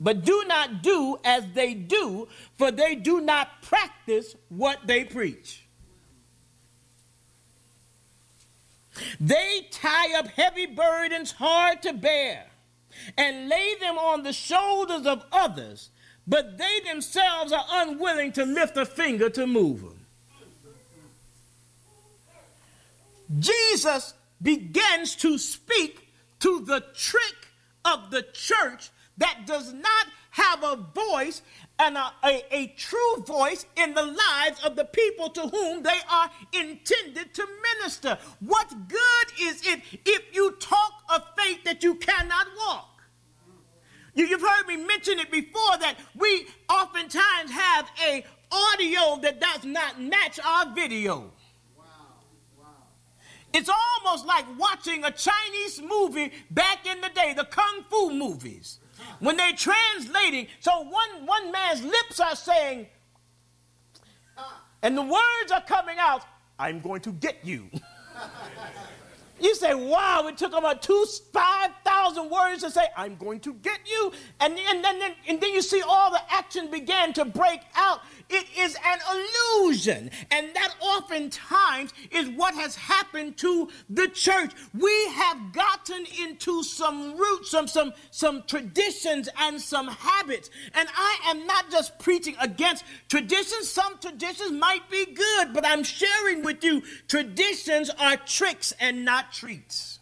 but 0.00 0.24
do 0.24 0.44
not 0.46 0.82
do 0.82 1.18
as 1.24 1.44
they 1.54 1.74
do, 1.74 2.28
for 2.56 2.70
they 2.70 2.94
do 2.94 3.20
not 3.20 3.62
practice 3.62 4.34
what 4.48 4.86
they 4.86 5.04
preach. 5.04 5.64
They 9.20 9.66
tie 9.70 10.18
up 10.18 10.28
heavy 10.28 10.66
burdens 10.66 11.32
hard 11.32 11.82
to 11.82 11.92
bear 11.92 12.46
and 13.18 13.48
lay 13.48 13.74
them 13.80 13.98
on 13.98 14.22
the 14.22 14.32
shoulders 14.32 15.06
of 15.06 15.24
others, 15.32 15.90
but 16.26 16.58
they 16.58 16.80
themselves 16.80 17.52
are 17.52 17.64
unwilling 17.70 18.32
to 18.32 18.44
lift 18.44 18.76
a 18.76 18.86
finger 18.86 19.28
to 19.30 19.46
move 19.46 19.82
them. 19.82 20.06
Jesus 23.38 24.14
begins 24.40 25.16
to 25.16 25.38
speak 25.38 26.08
to 26.40 26.60
the 26.60 26.84
trick 26.94 27.48
of 27.84 28.10
the 28.10 28.22
church 28.32 28.90
that 29.18 29.42
does 29.46 29.72
not 29.72 30.06
have 30.30 30.62
a 30.64 30.76
voice 30.76 31.42
and 31.78 31.96
a, 31.96 32.12
a, 32.24 32.44
a, 32.50 32.66
true 32.76 33.16
voice 33.26 33.66
in 33.76 33.94
the 33.94 34.02
lives 34.02 34.60
of 34.64 34.76
the 34.76 34.84
people 34.84 35.28
to 35.28 35.40
whom 35.42 35.82
they 35.82 35.98
are 36.10 36.30
intended 36.52 37.32
to 37.34 37.46
minister. 37.76 38.18
What 38.40 38.68
good 38.88 39.40
is 39.40 39.66
it 39.66 39.80
if 40.04 40.34
you 40.34 40.52
talk 40.60 40.92
of 41.08 41.22
faith 41.36 41.64
that 41.64 41.82
you 41.82 41.94
cannot 41.96 42.46
walk? 42.56 43.02
You, 44.14 44.26
you've 44.26 44.40
heard 44.40 44.66
me 44.66 44.76
mention 44.76 45.18
it 45.18 45.30
before 45.30 45.78
that 45.80 45.96
we 46.16 46.46
oftentimes 46.68 47.50
have 47.50 47.88
a 48.04 48.24
audio 48.50 49.20
that 49.22 49.40
does 49.40 49.64
not 49.64 50.00
match 50.00 50.38
our 50.44 50.74
video. 50.74 51.30
It's 53.52 53.70
almost 53.70 54.26
like 54.26 54.46
watching 54.58 55.04
a 55.04 55.12
Chinese 55.12 55.80
movie 55.80 56.32
back 56.50 56.86
in 56.86 57.00
the 57.00 57.08
day, 57.10 57.34
the 57.34 57.44
kung 57.44 57.84
fu 57.88 58.10
movies. 58.10 58.80
When 59.20 59.36
they're 59.36 59.52
translating, 59.52 60.48
so 60.60 60.80
one, 60.82 61.26
one 61.26 61.52
man's 61.52 61.82
lips 61.82 62.20
are 62.20 62.36
saying, 62.36 62.86
and 64.82 64.96
the 64.96 65.02
words 65.02 65.52
are 65.52 65.62
coming 65.62 65.96
out, 65.98 66.24
I'm 66.58 66.80
going 66.80 67.00
to 67.02 67.12
get 67.12 67.38
you. 67.44 67.70
You 69.40 69.54
say, 69.56 69.74
wow, 69.74 70.26
it 70.28 70.38
took 70.38 70.52
about 70.52 70.80
two, 70.80 71.04
5,000 71.32 72.30
words 72.30 72.62
to 72.62 72.70
say, 72.70 72.86
I'm 72.96 73.16
going 73.16 73.40
to 73.40 73.54
get 73.54 73.80
you. 73.84 74.12
And, 74.40 74.56
and, 74.58 74.84
then, 74.84 75.14
and 75.28 75.40
then 75.40 75.52
you 75.52 75.60
see 75.60 75.82
all 75.82 76.10
the 76.10 76.20
action 76.32 76.70
began 76.70 77.12
to 77.14 77.24
break 77.24 77.60
out. 77.74 78.00
It 78.30 78.46
is 78.56 78.76
an 78.86 78.98
illusion. 79.12 80.10
And 80.30 80.54
that 80.54 80.74
oftentimes 80.80 81.92
is 82.10 82.28
what 82.30 82.54
has 82.54 82.76
happened 82.76 83.36
to 83.38 83.68
the 83.90 84.08
church. 84.08 84.52
We 84.72 85.08
have 85.08 85.52
gotten 85.52 86.06
into 86.22 86.62
some 86.62 87.16
roots, 87.16 87.50
some, 87.50 87.66
some, 87.66 87.92
some 88.10 88.44
traditions 88.46 89.28
and 89.40 89.60
some 89.60 89.88
habits. 89.88 90.50
And 90.74 90.88
I 90.96 91.18
am 91.26 91.46
not 91.46 91.70
just 91.70 91.98
preaching 91.98 92.36
against 92.40 92.84
traditions. 93.08 93.68
Some 93.68 93.98
traditions 93.98 94.52
might 94.52 94.88
be 94.90 95.06
good, 95.06 95.52
but 95.52 95.66
I'm 95.66 95.82
sharing 95.82 96.42
with 96.42 96.62
you 96.62 96.82
traditions 97.08 97.90
are 97.98 98.16
tricks 98.16 98.72
and 98.80 99.04
not 99.04 99.33
treats. 99.34 99.98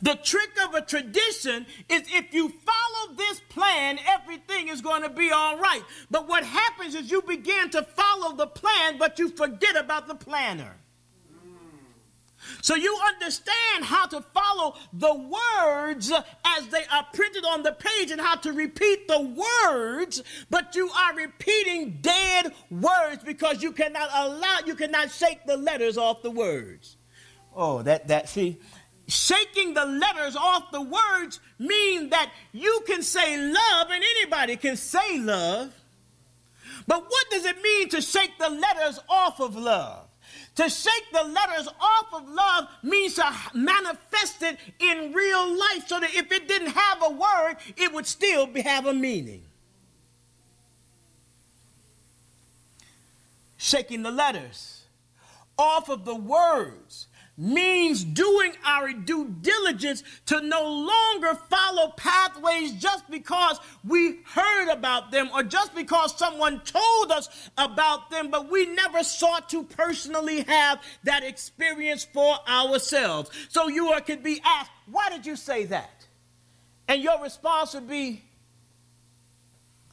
The 0.00 0.14
trick 0.14 0.50
of 0.66 0.74
a 0.74 0.80
tradition 0.80 1.66
is 1.88 2.02
if 2.12 2.32
you 2.32 2.48
follow 2.48 3.14
this 3.16 3.40
plan, 3.48 3.98
everything 4.06 4.68
is 4.68 4.80
going 4.80 5.02
to 5.02 5.08
be 5.08 5.30
all 5.30 5.58
right. 5.58 5.82
But 6.10 6.28
what 6.28 6.44
happens 6.44 6.94
is 6.94 7.10
you 7.10 7.22
begin 7.22 7.70
to 7.70 7.82
follow 7.82 8.34
the 8.34 8.46
plan, 8.46 8.98
but 8.98 9.18
you 9.18 9.28
forget 9.28 9.76
about 9.76 10.08
the 10.08 10.14
planner. 10.14 10.76
So 12.62 12.74
you 12.74 12.96
understand 13.06 13.84
how 13.84 14.06
to 14.06 14.20
follow 14.20 14.76
the 14.92 15.14
words 15.14 16.12
as 16.12 16.68
they 16.68 16.84
are 16.92 17.06
printed 17.12 17.44
on 17.44 17.62
the 17.62 17.72
page 17.72 18.10
and 18.10 18.20
how 18.20 18.36
to 18.36 18.52
repeat 18.52 19.08
the 19.08 19.20
words, 19.20 20.22
but 20.48 20.74
you 20.76 20.88
are 20.90 21.14
repeating 21.14 21.98
dead 22.00 22.52
words 22.70 23.24
because 23.24 23.62
you 23.62 23.72
cannot 23.72 24.10
allow, 24.14 24.58
you 24.64 24.74
cannot 24.74 25.10
shake 25.10 25.44
the 25.46 25.56
letters 25.56 25.98
off 25.98 26.22
the 26.22 26.30
words. 26.30 26.96
Oh, 27.56 27.80
that, 27.82 28.08
that, 28.08 28.28
see, 28.28 28.58
shaking 29.08 29.72
the 29.72 29.86
letters 29.86 30.36
off 30.36 30.70
the 30.70 30.82
words 30.82 31.40
mean 31.58 32.10
that 32.10 32.30
you 32.52 32.82
can 32.86 33.02
say 33.02 33.38
love 33.38 33.88
and 33.90 34.04
anybody 34.04 34.56
can 34.56 34.76
say 34.76 35.18
love. 35.18 35.72
But 36.86 37.04
what 37.08 37.30
does 37.30 37.46
it 37.46 37.60
mean 37.62 37.88
to 37.88 38.02
shake 38.02 38.38
the 38.38 38.50
letters 38.50 39.00
off 39.08 39.40
of 39.40 39.56
love? 39.56 40.06
To 40.56 40.68
shake 40.68 41.12
the 41.12 41.24
letters 41.24 41.68
off 41.80 42.06
of 42.12 42.28
love 42.28 42.68
means 42.82 43.14
to 43.14 43.24
manifest 43.54 44.42
it 44.42 44.58
in 44.78 45.12
real 45.12 45.58
life 45.58 45.86
so 45.86 45.98
that 45.98 46.14
if 46.14 46.30
it 46.30 46.46
didn't 46.46 46.72
have 46.72 47.02
a 47.02 47.10
word, 47.10 47.56
it 47.76 47.92
would 47.92 48.06
still 48.06 48.48
have 48.64 48.86
a 48.86 48.94
meaning. 48.94 49.42
Shaking 53.56 54.02
the 54.02 54.10
letters 54.10 54.84
off 55.58 55.88
of 55.88 56.04
the 56.04 56.14
words 56.14 57.06
means 57.38 58.02
doing 58.02 58.52
our 58.64 58.92
due 58.92 59.28
diligence 59.42 60.02
to 60.24 60.40
no 60.40 60.62
longer 60.62 61.34
follow 61.50 61.90
pathways 61.96 62.72
just 62.72 63.10
because 63.10 63.60
we 63.84 64.20
heard 64.24 64.72
about 64.72 65.10
them 65.10 65.28
or 65.34 65.42
just 65.42 65.74
because 65.74 66.16
someone 66.16 66.60
told 66.60 67.12
us 67.12 67.50
about 67.58 68.10
them, 68.10 68.30
but 68.30 68.50
we 68.50 68.66
never 68.66 69.02
sought 69.04 69.48
to 69.50 69.62
personally 69.64 70.42
have 70.42 70.80
that 71.04 71.24
experience 71.24 72.04
for 72.04 72.36
ourselves. 72.48 73.30
So 73.48 73.68
you 73.68 73.92
could 74.06 74.22
be 74.22 74.40
asked, 74.44 74.70
why 74.90 75.10
did 75.10 75.26
you 75.26 75.36
say 75.36 75.64
that? 75.66 76.06
And 76.88 77.02
your 77.02 77.22
response 77.22 77.74
would 77.74 77.88
be, 77.88 78.22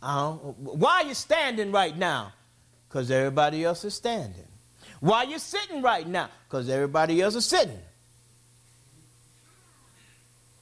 oh, 0.01 0.55
why 0.57 1.01
are 1.01 1.07
you 1.07 1.13
standing 1.13 1.71
right 1.71 1.97
now? 1.97 2.33
Because 2.87 3.09
everybody 3.11 3.63
else 3.65 3.83
is 3.83 3.95
standing. 3.95 4.47
Why 5.03 5.23
you 5.23 5.37
sitting 5.37 5.81
right 5.81 6.07
now? 6.07 6.29
Because 6.47 6.69
everybody 6.69 7.21
else 7.21 7.35
is 7.35 7.45
sitting. 7.45 7.77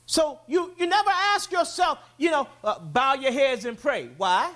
So 0.08 0.40
you, 0.48 0.74
you 0.80 0.88
never 0.88 1.12
ask 1.12 1.52
yourself, 1.52 2.00
you 2.18 2.32
know, 2.32 2.48
uh, 2.64 2.80
bow 2.80 3.14
your 3.14 3.32
heads 3.32 3.66
and 3.66 3.80
pray. 3.80 4.10
Why? 4.18 4.52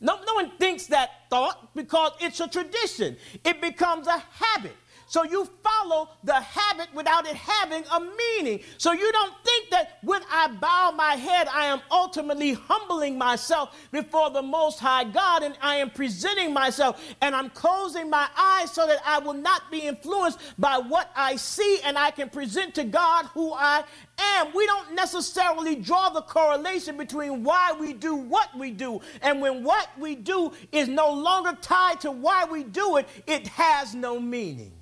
No, 0.00 0.18
no 0.26 0.34
one 0.34 0.50
thinks 0.58 0.86
that 0.86 1.30
thought 1.30 1.72
because 1.72 2.10
it's 2.18 2.40
a 2.40 2.48
tradition. 2.48 3.16
It 3.44 3.60
becomes 3.60 4.08
a 4.08 4.18
habit. 4.18 4.76
So 5.10 5.24
you 5.24 5.44
follow 5.64 6.10
the 6.22 6.40
habit 6.40 6.86
without 6.94 7.26
it 7.26 7.34
having 7.34 7.82
a 7.92 7.98
meaning. 7.98 8.60
So 8.78 8.92
you 8.92 9.10
don't 9.10 9.34
think 9.44 9.68
that 9.70 9.98
when 10.04 10.22
I 10.30 10.46
bow 10.46 10.92
my 10.96 11.16
head, 11.16 11.48
I 11.48 11.64
am 11.64 11.80
ultimately 11.90 12.52
humbling 12.52 13.18
myself 13.18 13.76
before 13.90 14.30
the 14.30 14.40
Most 14.40 14.78
High 14.78 15.02
God 15.02 15.42
and 15.42 15.56
I 15.60 15.74
am 15.74 15.90
presenting 15.90 16.54
myself 16.54 17.02
and 17.22 17.34
I'm 17.34 17.50
closing 17.50 18.08
my 18.08 18.28
eyes 18.38 18.70
so 18.70 18.86
that 18.86 19.02
I 19.04 19.18
will 19.18 19.34
not 19.34 19.68
be 19.68 19.80
influenced 19.80 20.38
by 20.60 20.78
what 20.78 21.10
I 21.16 21.34
see 21.34 21.80
and 21.84 21.98
I 21.98 22.12
can 22.12 22.30
present 22.30 22.76
to 22.76 22.84
God 22.84 23.24
who 23.34 23.52
I 23.52 23.82
am. 24.16 24.54
We 24.54 24.64
don't 24.66 24.94
necessarily 24.94 25.74
draw 25.74 26.10
the 26.10 26.22
correlation 26.22 26.96
between 26.96 27.42
why 27.42 27.72
we 27.80 27.94
do 27.94 28.14
what 28.14 28.56
we 28.56 28.70
do. 28.70 29.00
And 29.22 29.40
when 29.40 29.64
what 29.64 29.88
we 29.98 30.14
do 30.14 30.52
is 30.70 30.86
no 30.86 31.12
longer 31.12 31.58
tied 31.60 32.00
to 32.02 32.12
why 32.12 32.44
we 32.44 32.62
do 32.62 32.98
it, 32.98 33.08
it 33.26 33.48
has 33.48 33.92
no 33.92 34.20
meaning. 34.20 34.79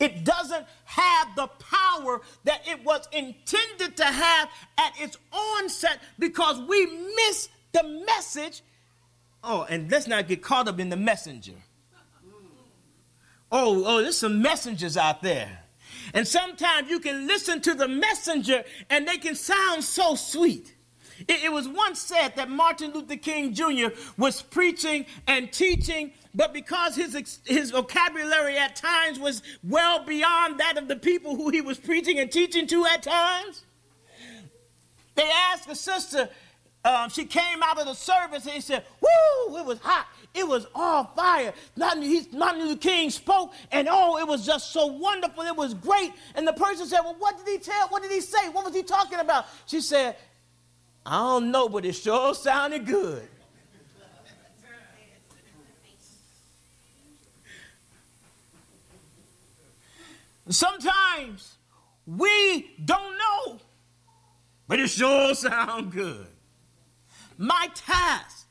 It 0.00 0.24
doesn't 0.24 0.66
have 0.84 1.36
the 1.36 1.46
power 1.46 2.20
that 2.44 2.62
it 2.66 2.84
was 2.84 3.08
intended 3.12 3.96
to 3.96 4.04
have 4.04 4.48
at 4.78 4.92
its 5.00 5.16
onset 5.32 6.00
because 6.18 6.60
we 6.60 6.86
miss 6.86 7.48
the 7.72 8.04
message. 8.06 8.62
Oh, 9.42 9.66
and 9.68 9.90
let's 9.90 10.06
not 10.06 10.26
get 10.26 10.42
caught 10.42 10.68
up 10.68 10.80
in 10.80 10.88
the 10.88 10.96
messenger. 10.96 11.54
Oh, 13.52 13.84
oh, 13.86 14.02
there's 14.02 14.18
some 14.18 14.42
messengers 14.42 14.96
out 14.96 15.22
there. 15.22 15.60
And 16.12 16.26
sometimes 16.26 16.90
you 16.90 16.98
can 16.98 17.26
listen 17.26 17.60
to 17.62 17.74
the 17.74 17.88
messenger 17.88 18.64
and 18.90 19.06
they 19.06 19.16
can 19.16 19.34
sound 19.34 19.84
so 19.84 20.16
sweet. 20.16 20.73
It, 21.20 21.44
it 21.44 21.52
was 21.52 21.68
once 21.68 22.00
said 22.00 22.36
that 22.36 22.50
Martin 22.50 22.92
Luther 22.92 23.16
King 23.16 23.54
Jr. 23.54 23.88
was 24.16 24.42
preaching 24.42 25.06
and 25.26 25.52
teaching 25.52 26.12
but 26.34 26.52
because 26.52 26.96
his, 26.96 27.38
his 27.44 27.70
vocabulary 27.70 28.58
at 28.58 28.74
times 28.74 29.20
was 29.20 29.42
well 29.62 30.04
beyond 30.04 30.58
that 30.58 30.76
of 30.76 30.88
the 30.88 30.96
people 30.96 31.36
who 31.36 31.50
he 31.50 31.60
was 31.60 31.78
preaching 31.78 32.18
and 32.18 32.30
teaching 32.30 32.66
to 32.66 32.84
at 32.86 33.04
times, 33.04 33.64
they 35.14 35.30
asked 35.52 35.68
a 35.70 35.76
sister, 35.76 36.28
um, 36.84 37.08
she 37.08 37.24
came 37.24 37.62
out 37.62 37.78
of 37.78 37.86
the 37.86 37.94
service 37.94 38.48
and 38.48 38.62
said, 38.62 38.84
Woo, 39.00 39.58
it 39.58 39.64
was 39.64 39.78
hot. 39.78 40.06
It 40.34 40.46
was 40.46 40.66
all 40.74 41.04
fire. 41.16 41.54
Martin 41.76 42.32
Luther 42.32 42.76
King 42.76 43.10
spoke, 43.10 43.52
and 43.70 43.86
oh, 43.88 44.18
it 44.18 44.26
was 44.26 44.44
just 44.44 44.72
so 44.72 44.86
wonderful. 44.86 45.44
It 45.44 45.54
was 45.54 45.72
great. 45.74 46.12
And 46.34 46.46
the 46.46 46.52
person 46.52 46.86
said, 46.86 47.00
Well, 47.04 47.14
what 47.20 47.38
did 47.38 47.46
he 47.46 47.58
tell? 47.58 47.86
What 47.88 48.02
did 48.02 48.10
he 48.10 48.20
say? 48.20 48.48
What 48.48 48.64
was 48.64 48.74
he 48.74 48.82
talking 48.82 49.20
about? 49.20 49.46
She 49.66 49.80
said, 49.80 50.16
I 51.06 51.18
don't 51.18 51.50
know, 51.50 51.68
but 51.68 51.84
it 51.84 51.92
sure 51.94 52.34
sounded 52.34 52.86
good. 52.86 53.28
Sometimes 60.48 61.56
we 62.06 62.70
don't 62.84 63.16
know, 63.16 63.58
but 64.68 64.78
it 64.78 64.88
sure 64.88 65.34
sounds 65.34 65.94
good. 65.94 66.26
My 67.38 67.68
task, 67.74 68.43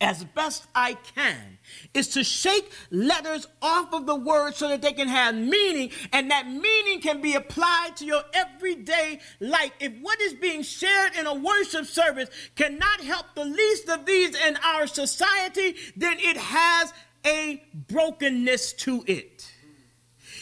as 0.00 0.24
best 0.24 0.66
I 0.74 0.94
can, 1.14 1.58
is 1.94 2.08
to 2.08 2.24
shake 2.24 2.70
letters 2.90 3.46
off 3.60 3.92
of 3.92 4.06
the 4.06 4.16
word 4.16 4.54
so 4.54 4.68
that 4.68 4.82
they 4.82 4.92
can 4.92 5.08
have 5.08 5.34
meaning 5.34 5.90
and 6.12 6.30
that 6.30 6.48
meaning 6.48 7.00
can 7.00 7.20
be 7.20 7.34
applied 7.34 7.96
to 7.96 8.06
your 8.06 8.22
everyday 8.32 9.20
life. 9.40 9.72
If 9.78 9.92
what 10.00 10.20
is 10.20 10.34
being 10.34 10.62
shared 10.62 11.16
in 11.16 11.26
a 11.26 11.34
worship 11.34 11.86
service 11.86 12.30
cannot 12.56 13.00
help 13.00 13.26
the 13.34 13.44
least 13.44 13.88
of 13.88 14.06
these 14.06 14.34
in 14.34 14.56
our 14.64 14.86
society, 14.86 15.76
then 15.96 16.16
it 16.18 16.36
has 16.36 16.92
a 17.26 17.62
brokenness 17.88 18.72
to 18.74 19.04
it. 19.06 19.49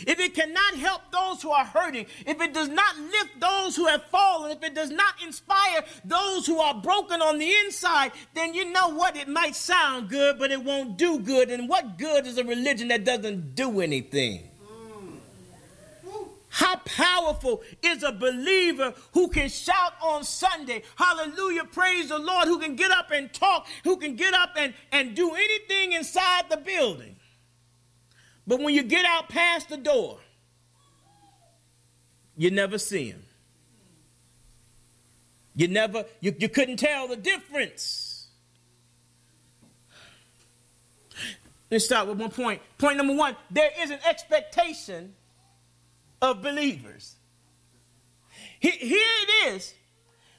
If 0.07 0.19
it 0.19 0.35
cannot 0.35 0.75
help 0.75 1.03
those 1.11 1.43
who 1.43 1.51
are 1.51 1.65
hurting, 1.65 2.07
if 2.27 2.41
it 2.41 2.55
does 2.55 2.69
not 2.69 2.97
lift 2.99 3.41
those 3.41 3.77
who 3.77 3.87
have 3.87 4.05
fallen, 4.05 4.51
if 4.51 4.63
it 4.63 4.75
does 4.75 4.91
not 4.91 5.15
inspire 5.25 5.85
those 6.05 6.47
who 6.47 6.59
are 6.59 6.75
broken 6.75 7.23
on 7.23 7.39
the 7.39 7.53
inside, 7.65 8.13
then 8.35 8.55
you 8.55 8.71
know 8.71 8.89
what? 8.89 9.17
It 9.17 9.29
might 9.29 9.57
sound 9.57 10.09
good, 10.09 10.39
but 10.39 10.51
it 10.51 10.63
won't 10.63 10.97
do 10.97 11.19
good. 11.19 11.51
And 11.51 11.69
what 11.69 11.99
good 11.99 12.27
is 12.27 12.39
a 12.39 12.45
religion 12.45 12.89
that 12.89 13.05
doesn't 13.05 13.55
do 13.55 13.81
anything? 13.81 14.49
How 16.51 16.77
powerful 16.77 17.63
is 17.83 18.03
a 18.03 18.11
believer 18.11 18.95
who 19.13 19.29
can 19.29 19.49
shout 19.49 19.93
on 20.03 20.25
Sunday, 20.25 20.83
hallelujah, 20.97 21.65
praise 21.65 22.09
the 22.09 22.19
Lord, 22.19 22.49
who 22.49 22.59
can 22.59 22.75
get 22.75 22.91
up 22.91 23.11
and 23.11 23.33
talk, 23.33 23.67
who 23.85 23.97
can 23.97 24.17
get 24.17 24.35
up 24.35 24.55
and, 24.57 24.75
and 24.91 25.15
do 25.15 25.35
anything 25.35 25.93
inside 25.93 26.51
the 26.51 26.57
building. 26.57 27.17
But 28.49 28.61
when 28.61 28.75
you 28.75 28.83
get 28.83 29.05
out 29.05 29.29
past 29.29 29.69
the 29.69 29.77
door, 29.77 30.19
you 32.35 32.51
never 32.51 32.79
see 32.79 33.11
him. 33.11 33.23
You 35.55 35.69
never, 35.69 36.07
you, 36.21 36.35
you 36.39 36.49
couldn't 36.49 36.79
tell 36.79 37.09
the 37.09 37.17
difference. 37.17 38.29
Let's 41.71 41.85
start 41.85 42.09
with 42.09 42.19
one 42.19 42.31
point. 42.31 42.63
Point 42.79 42.97
number 42.97 43.15
one 43.15 43.37
there 43.51 43.71
is 43.81 43.91
an 43.91 43.99
expectation 44.09 45.15
of 46.23 46.41
believers. 46.41 47.17
Here 48.61 48.73
it 48.81 49.53
is 49.53 49.75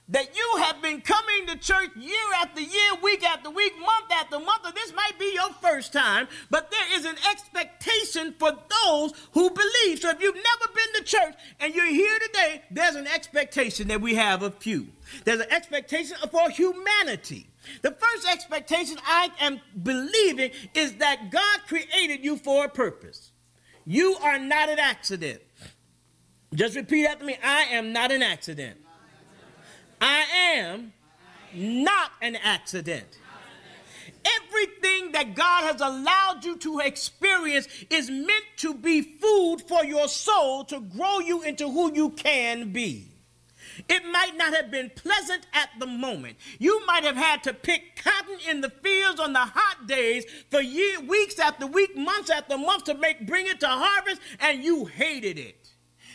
that 0.10 0.36
you 0.36 0.62
have 0.64 0.82
been 0.82 1.02
coming 1.02 1.46
to 1.48 1.56
church 1.58 1.90
year 1.96 2.16
after 2.38 2.62
year, 2.62 2.92
week 3.04 3.24
after 3.24 3.50
week, 3.50 3.74
month 3.80 4.12
after 4.12 4.40
month, 4.40 4.66
or 4.66 4.72
this 4.72 4.94
might 4.94 5.18
be 5.20 5.32
your 5.34 5.54
first 5.62 5.94
time, 5.94 6.28
but 6.50 6.72
there 6.72 6.98
is 6.98 7.06
an 7.06 7.16
expectation 7.30 8.34
for 8.40 8.52
those 8.52 9.14
who 9.34 9.50
believe. 9.52 10.00
So 10.00 10.10
if 10.10 10.22
you've 10.22 10.36
never 10.36 10.74
been 10.74 10.94
to 10.96 11.04
church 11.04 11.36
and 11.60 11.76
you're 11.76 11.86
here 11.86 12.20
today, 12.28 12.64
there's 12.72 12.96
an 12.96 13.08
expectation 13.08 13.88
that 13.90 14.02
we 14.02 14.16
have 14.16 14.42
of 14.42 14.66
you. 14.66 14.88
There's 15.26 15.42
an 15.42 15.52
expectation 15.52 16.18
for 16.32 16.50
humanity. 16.50 17.48
The 17.84 17.92
first 17.92 18.28
expectation 18.28 18.98
I 19.06 19.30
am 19.40 19.62
believing 19.84 20.52
is 20.74 20.96
that 20.96 21.30
God 21.30 21.60
created 21.68 22.24
you 22.24 22.38
for 22.38 22.66
a 22.66 22.70
purpose. 22.70 23.32
You 23.86 24.16
are 24.24 24.40
not 24.40 24.70
an 24.70 24.80
accident. 24.80 25.42
Just 26.56 26.76
repeat 26.76 27.06
after 27.06 27.26
me 27.26 27.38
I 27.44 27.64
am 27.72 27.94
not 27.94 28.12
an 28.12 28.24
accident. 28.24 28.80
I 30.02 30.26
am 30.56 30.94
not 31.54 32.12
an 32.22 32.36
accident. 32.38 33.18
Everything 34.26 35.12
that 35.14 35.36
God 35.36 35.64
has 35.64 35.82
allowed 35.82 36.44
you 36.44 36.58
to 36.58 36.80
experience 36.80 37.68
is 37.90 38.10
meant 38.10 38.46
to 38.58 38.74
be 38.74 39.02
food 39.02 39.58
for 39.68 39.86
your 39.86 40.08
soul 40.08 40.66
to 40.66 40.82
grow 40.82 41.20
you 41.20 41.42
into 41.44 41.70
who 41.70 41.94
you 41.94 42.10
can 42.12 42.72
be. 42.72 43.08
It 43.88 44.04
might 44.12 44.36
not 44.36 44.54
have 44.54 44.72
been 44.72 44.92
pleasant 44.96 45.48
at 45.54 45.70
the 45.80 45.86
moment. 45.86 46.38
You 46.58 46.86
might 46.86 47.04
have 47.04 47.16
had 47.16 47.44
to 47.44 47.54
pick 47.54 48.02
cotton 48.04 48.40
in 48.50 48.62
the 48.62 48.70
fields 48.70 49.20
on 49.20 49.32
the 49.32 49.40
hot 49.40 49.88
days 49.88 50.26
for 50.50 50.60
year, 50.60 51.00
weeks 51.02 51.40
after 51.40 51.66
week, 51.66 51.96
months 51.96 52.30
after 52.30 52.58
months 52.58 52.84
to 52.84 52.94
make 52.94 53.26
bring 53.26 53.48
it 53.48 53.60
to 53.62 53.68
harvest, 53.68 54.22
and 54.40 54.64
you 54.64 54.86
hated 54.86 55.38
it. 55.38 55.70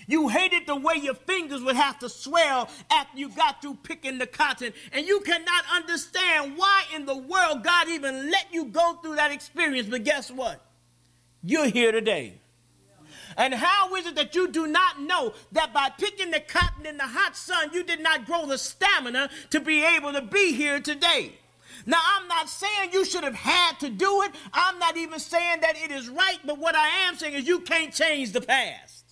You 0.06 0.28
hated 0.28 0.66
the 0.66 0.76
way 0.76 0.94
your 0.96 1.14
fingers 1.14 1.62
would 1.62 1.76
have 1.76 1.98
to 2.00 2.08
swell 2.08 2.68
after 2.90 3.18
you 3.18 3.28
got 3.30 3.62
through 3.62 3.78
picking 3.82 4.18
the 4.18 4.26
cotton. 4.26 4.72
And 4.92 5.06
you 5.06 5.20
cannot 5.20 5.64
understand 5.74 6.56
why 6.56 6.84
in 6.94 7.06
the 7.06 7.16
world 7.16 7.62
God 7.62 7.88
even 7.88 8.30
let 8.30 8.46
you 8.52 8.66
go 8.66 8.98
through 9.02 9.16
that 9.16 9.32
experience. 9.32 9.88
But 9.88 10.04
guess 10.04 10.30
what? 10.30 10.60
You're 11.42 11.68
here 11.68 11.92
today. 11.92 12.40
And 13.36 13.52
how 13.52 13.94
is 13.96 14.06
it 14.06 14.14
that 14.14 14.34
you 14.34 14.48
do 14.48 14.66
not 14.66 15.00
know 15.00 15.34
that 15.52 15.72
by 15.74 15.90
picking 15.90 16.30
the 16.30 16.40
cotton 16.40 16.86
in 16.86 16.96
the 16.96 17.06
hot 17.06 17.36
sun, 17.36 17.70
you 17.72 17.82
did 17.82 18.00
not 18.00 18.26
grow 18.26 18.46
the 18.46 18.58
stamina 18.58 19.28
to 19.50 19.60
be 19.60 19.84
able 19.84 20.12
to 20.12 20.22
be 20.22 20.52
here 20.52 20.80
today? 20.80 21.32
Now, 21.86 21.98
I'm 22.02 22.28
not 22.28 22.48
saying 22.48 22.90
you 22.92 23.04
should 23.04 23.24
have 23.24 23.34
had 23.34 23.80
to 23.80 23.90
do 23.90 24.22
it. 24.22 24.32
I'm 24.52 24.78
not 24.78 24.96
even 24.96 25.18
saying 25.18 25.60
that 25.60 25.76
it 25.76 25.90
is 25.90 26.08
right. 26.08 26.38
But 26.44 26.58
what 26.58 26.74
I 26.74 26.88
am 27.08 27.16
saying 27.16 27.34
is 27.34 27.46
you 27.46 27.60
can't 27.60 27.92
change 27.92 28.32
the 28.32 28.40
past. 28.40 29.03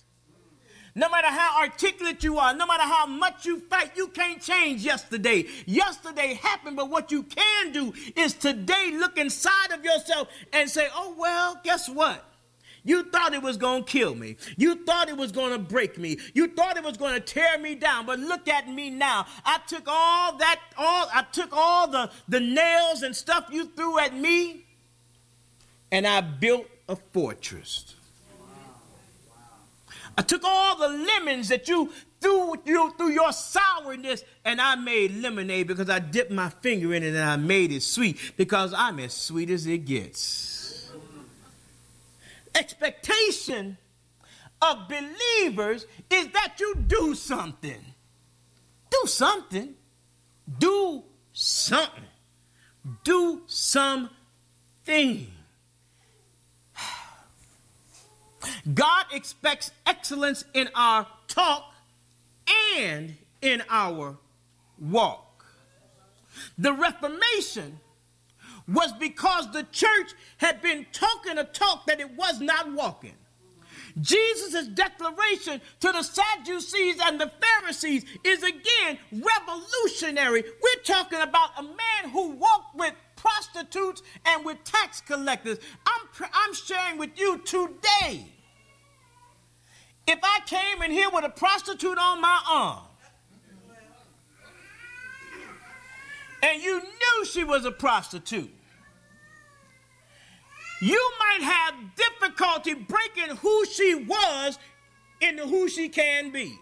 No 0.95 1.09
matter 1.09 1.27
how 1.27 1.59
articulate 1.61 2.23
you 2.23 2.37
are, 2.37 2.53
no 2.53 2.67
matter 2.67 2.83
how 2.83 3.07
much 3.07 3.45
you 3.45 3.59
fight, 3.61 3.91
you 3.95 4.07
can't 4.09 4.39
change 4.39 4.81
yesterday. 4.81 5.45
Yesterday 5.65 6.35
happened, 6.35 6.75
but 6.75 6.89
what 6.89 7.11
you 7.11 7.23
can 7.23 7.71
do 7.71 7.93
is 8.15 8.33
today 8.33 8.91
look 8.93 9.17
inside 9.17 9.71
of 9.71 9.83
yourself 9.83 10.27
and 10.51 10.69
say, 10.69 10.87
oh, 10.93 11.15
well, 11.17 11.59
guess 11.63 11.89
what? 11.89 12.23
You 12.85 13.03
thought 13.03 13.33
it 13.33 13.41
was 13.41 13.57
going 13.57 13.85
to 13.85 13.89
kill 13.89 14.13
me. 14.13 14.35
You 14.57 14.83
thought 14.83 15.07
it 15.09 15.17
was 15.17 15.31
going 15.31 15.53
to 15.53 15.57
break 15.59 15.97
me. 15.97 16.17
You 16.33 16.47
thought 16.49 16.77
it 16.77 16.83
was 16.83 16.97
going 16.97 17.13
to 17.13 17.21
tear 17.21 17.57
me 17.57 17.75
down. 17.75 18.05
But 18.05 18.19
look 18.19 18.47
at 18.47 18.67
me 18.67 18.89
now. 18.89 19.25
I 19.45 19.59
took 19.67 19.87
all 19.87 20.37
that, 20.37 20.59
all, 20.77 21.07
I 21.13 21.23
took 21.31 21.49
all 21.53 21.87
the, 21.87 22.11
the 22.27 22.41
nails 22.41 23.01
and 23.01 23.15
stuff 23.15 23.47
you 23.51 23.65
threw 23.67 23.99
at 23.99 24.15
me, 24.15 24.65
and 25.91 26.05
I 26.05 26.21
built 26.21 26.67
a 26.89 26.97
fortress. 26.97 27.95
I 30.17 30.21
took 30.21 30.43
all 30.43 30.77
the 30.77 30.89
lemons 30.89 31.49
that 31.49 31.67
you 31.67 31.91
threw 32.21 32.55
you 32.65 32.93
through 32.97 33.11
your 33.11 33.31
sourness 33.31 34.23
and 34.45 34.61
I 34.61 34.75
made 34.75 35.15
lemonade 35.17 35.67
because 35.67 35.89
I 35.89 35.99
dipped 35.99 36.31
my 36.31 36.49
finger 36.49 36.93
in 36.93 37.03
it 37.03 37.15
and 37.15 37.19
I 37.19 37.35
made 37.35 37.71
it 37.71 37.81
sweet 37.81 38.33
because 38.37 38.73
I'm 38.73 38.99
as 38.99 39.13
sweet 39.13 39.49
as 39.49 39.65
it 39.65 39.79
gets. 39.79 40.91
Expectation 42.55 43.77
of 44.61 44.87
believers 44.87 45.87
is 46.09 46.27
that 46.29 46.53
you 46.59 46.75
do 46.87 47.15
something. 47.15 47.83
Do 48.89 49.07
something. 49.07 49.73
Do 50.59 51.03
something. 51.31 52.03
Do 53.03 53.41
something. 53.47 55.32
God 58.73 59.05
expects 59.11 59.71
excellence 59.85 60.45
in 60.53 60.69
our 60.75 61.07
talk 61.27 61.73
and 62.77 63.15
in 63.41 63.63
our 63.69 64.17
walk. 64.79 65.45
The 66.57 66.73
Reformation 66.73 67.79
was 68.67 68.93
because 68.93 69.51
the 69.51 69.63
church 69.71 70.13
had 70.37 70.61
been 70.61 70.85
talking 70.91 71.37
a 71.37 71.43
talk 71.43 71.85
that 71.87 71.99
it 71.99 72.15
was 72.15 72.39
not 72.39 72.71
walking. 72.71 73.15
Jesus' 74.01 74.67
declaration 74.69 75.61
to 75.81 75.91
the 75.91 76.01
Sadducees 76.01 76.97
and 77.03 77.19
the 77.19 77.31
Pharisees 77.41 78.05
is 78.23 78.41
again 78.41 78.97
revolutionary. 79.11 80.43
We're 80.43 80.83
talking 80.83 81.19
about 81.19 81.51
a 81.57 81.63
man 81.63 82.11
who 82.11 82.31
walked 82.31 82.75
with 82.75 82.93
prostitutes 83.23 84.03
and 84.25 84.43
with 84.43 84.61
tax 84.65 84.99
collectors. 85.01 85.57
I'm, 85.85 86.27
I'm 86.33 86.53
sharing 86.53 86.97
with 86.97 87.17
you 87.17 87.37
today 87.39 88.25
if 90.05 90.19
I 90.21 90.39
came 90.45 90.81
in 90.81 90.91
here 90.91 91.09
with 91.09 91.23
a 91.23 91.29
prostitute 91.29 91.97
on 91.97 92.19
my 92.19 92.41
arm, 92.49 92.83
and 96.41 96.61
you 96.61 96.81
knew 96.81 97.25
she 97.25 97.45
was 97.45 97.63
a 97.63 97.71
prostitute, 97.71 98.53
you 100.81 101.11
might 101.19 101.45
have 101.45 101.75
difficulty 101.95 102.73
breaking 102.73 103.37
who 103.37 103.65
she 103.67 103.95
was 103.95 104.59
into 105.21 105.47
who 105.47 105.69
she 105.69 105.87
can 105.87 106.31
be. 106.31 106.59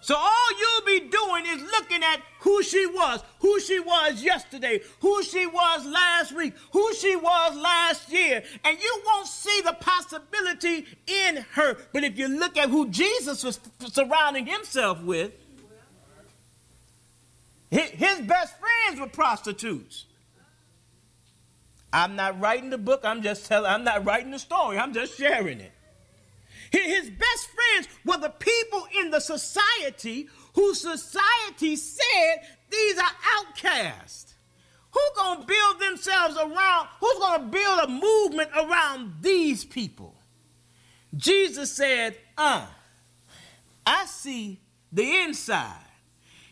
So 0.00 0.16
all 0.16 0.48
you'll 0.58 0.86
be 0.86 1.08
doing 1.08 1.46
is 1.46 1.62
looking 1.62 2.02
at 2.02 2.20
who 2.40 2.62
she 2.62 2.86
was, 2.86 3.22
who 3.40 3.60
she 3.60 3.80
was 3.80 4.22
yesterday, 4.22 4.80
who 5.00 5.22
she 5.22 5.46
was 5.46 5.86
last 5.86 6.32
week, 6.32 6.54
who 6.72 6.94
she 6.94 7.16
was 7.16 7.56
last 7.56 8.10
year, 8.10 8.42
and 8.64 8.78
you 8.80 9.02
won't 9.06 9.26
see 9.26 9.60
the 9.60 9.74
possibility 9.74 10.86
in 11.06 11.44
her. 11.52 11.76
But 11.92 12.04
if 12.04 12.18
you 12.18 12.28
look 12.28 12.56
at 12.56 12.70
who 12.70 12.88
Jesus 12.88 13.44
was 13.44 13.60
surrounding 13.88 14.46
himself 14.46 15.02
with, 15.02 15.32
his 17.70 18.20
best 18.22 18.54
friends 18.58 19.00
were 19.00 19.06
prostitutes. 19.06 20.06
I'm 21.92 22.16
not 22.16 22.40
writing 22.40 22.70
the 22.70 22.78
book, 22.78 23.02
I'm 23.04 23.22
just 23.22 23.46
telling, 23.46 23.70
I'm 23.70 23.84
not 23.84 24.04
writing 24.04 24.30
the 24.30 24.38
story, 24.38 24.78
I'm 24.78 24.94
just 24.94 25.18
sharing 25.18 25.60
it. 25.60 25.72
His 26.70 27.10
best 27.10 27.48
friends 27.48 27.88
were 28.04 28.18
the 28.18 28.30
people 28.30 28.86
in 28.98 29.10
the 29.10 29.20
society 29.20 30.28
who 30.54 30.74
society 30.74 31.76
said 31.76 32.36
these 32.70 32.98
are 32.98 33.12
outcasts. 33.38 34.34
Who's 34.92 35.10
going 35.16 35.40
to 35.40 35.46
build 35.46 35.80
themselves 35.80 36.36
around, 36.36 36.88
who's 37.00 37.18
to 37.40 37.46
build 37.48 37.80
a 37.80 37.88
movement 37.88 38.50
around 38.56 39.14
these 39.20 39.64
people? 39.64 40.16
Jesus 41.16 41.72
said, 41.72 42.16
uh, 42.36 42.66
I 43.86 44.06
see 44.06 44.60
the 44.92 45.22
inside. 45.22 45.89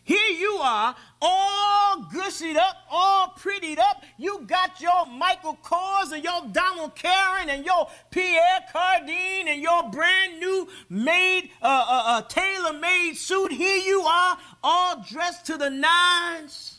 Here 0.09 0.39
you 0.39 0.53
are, 0.63 0.97
all 1.21 1.99
gussied 2.05 2.57
up, 2.57 2.77
all 2.91 3.35
prettied 3.39 3.79
up. 3.79 4.05
You 4.17 4.41
got 4.47 4.81
your 4.81 5.05
Michael 5.05 5.59
Kors 5.63 6.13
and 6.13 6.25
your 6.25 6.47
Donna 6.51 6.91
Karan 6.95 7.51
and 7.51 7.63
your 7.63 7.91
Pierre 8.11 8.65
Cardin 8.73 9.49
and 9.49 9.61
your 9.61 9.91
brand 9.91 10.41
new 10.41 10.67
made, 10.89 11.51
uh, 11.61 11.67
uh, 11.67 12.03
uh, 12.07 12.23
tailor-made 12.23 13.19
suit. 13.19 13.53
Here 13.53 13.77
you 13.77 14.01
are, 14.01 14.39
all 14.65 15.05
dressed 15.07 15.45
to 15.45 15.59
the 15.59 15.69
nines, 15.69 16.79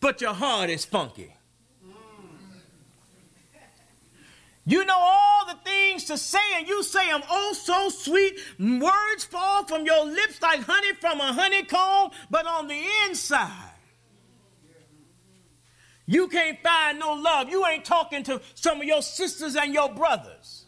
but 0.00 0.22
your 0.22 0.32
heart 0.32 0.70
is 0.70 0.86
funky. 0.86 1.34
You 4.66 4.84
know 4.84 4.98
all 4.98 5.46
the 5.46 5.58
things 5.62 6.04
to 6.04 6.16
say, 6.16 6.38
and 6.56 6.66
you 6.66 6.82
say 6.82 7.06
them 7.10 7.22
oh 7.30 7.52
so 7.52 7.90
sweet. 7.90 8.38
Words 8.58 9.24
fall 9.24 9.64
from 9.64 9.84
your 9.84 10.06
lips 10.06 10.40
like 10.40 10.60
honey 10.60 10.94
from 11.00 11.20
a 11.20 11.32
honeycomb, 11.32 12.10
but 12.30 12.46
on 12.46 12.68
the 12.68 12.82
inside, 13.06 13.50
you 16.06 16.28
can't 16.28 16.58
find 16.62 16.98
no 16.98 17.12
love. 17.12 17.50
You 17.50 17.66
ain't 17.66 17.84
talking 17.84 18.22
to 18.24 18.40
some 18.54 18.80
of 18.80 18.86
your 18.86 19.02
sisters 19.02 19.54
and 19.54 19.74
your 19.74 19.92
brothers. 19.92 20.64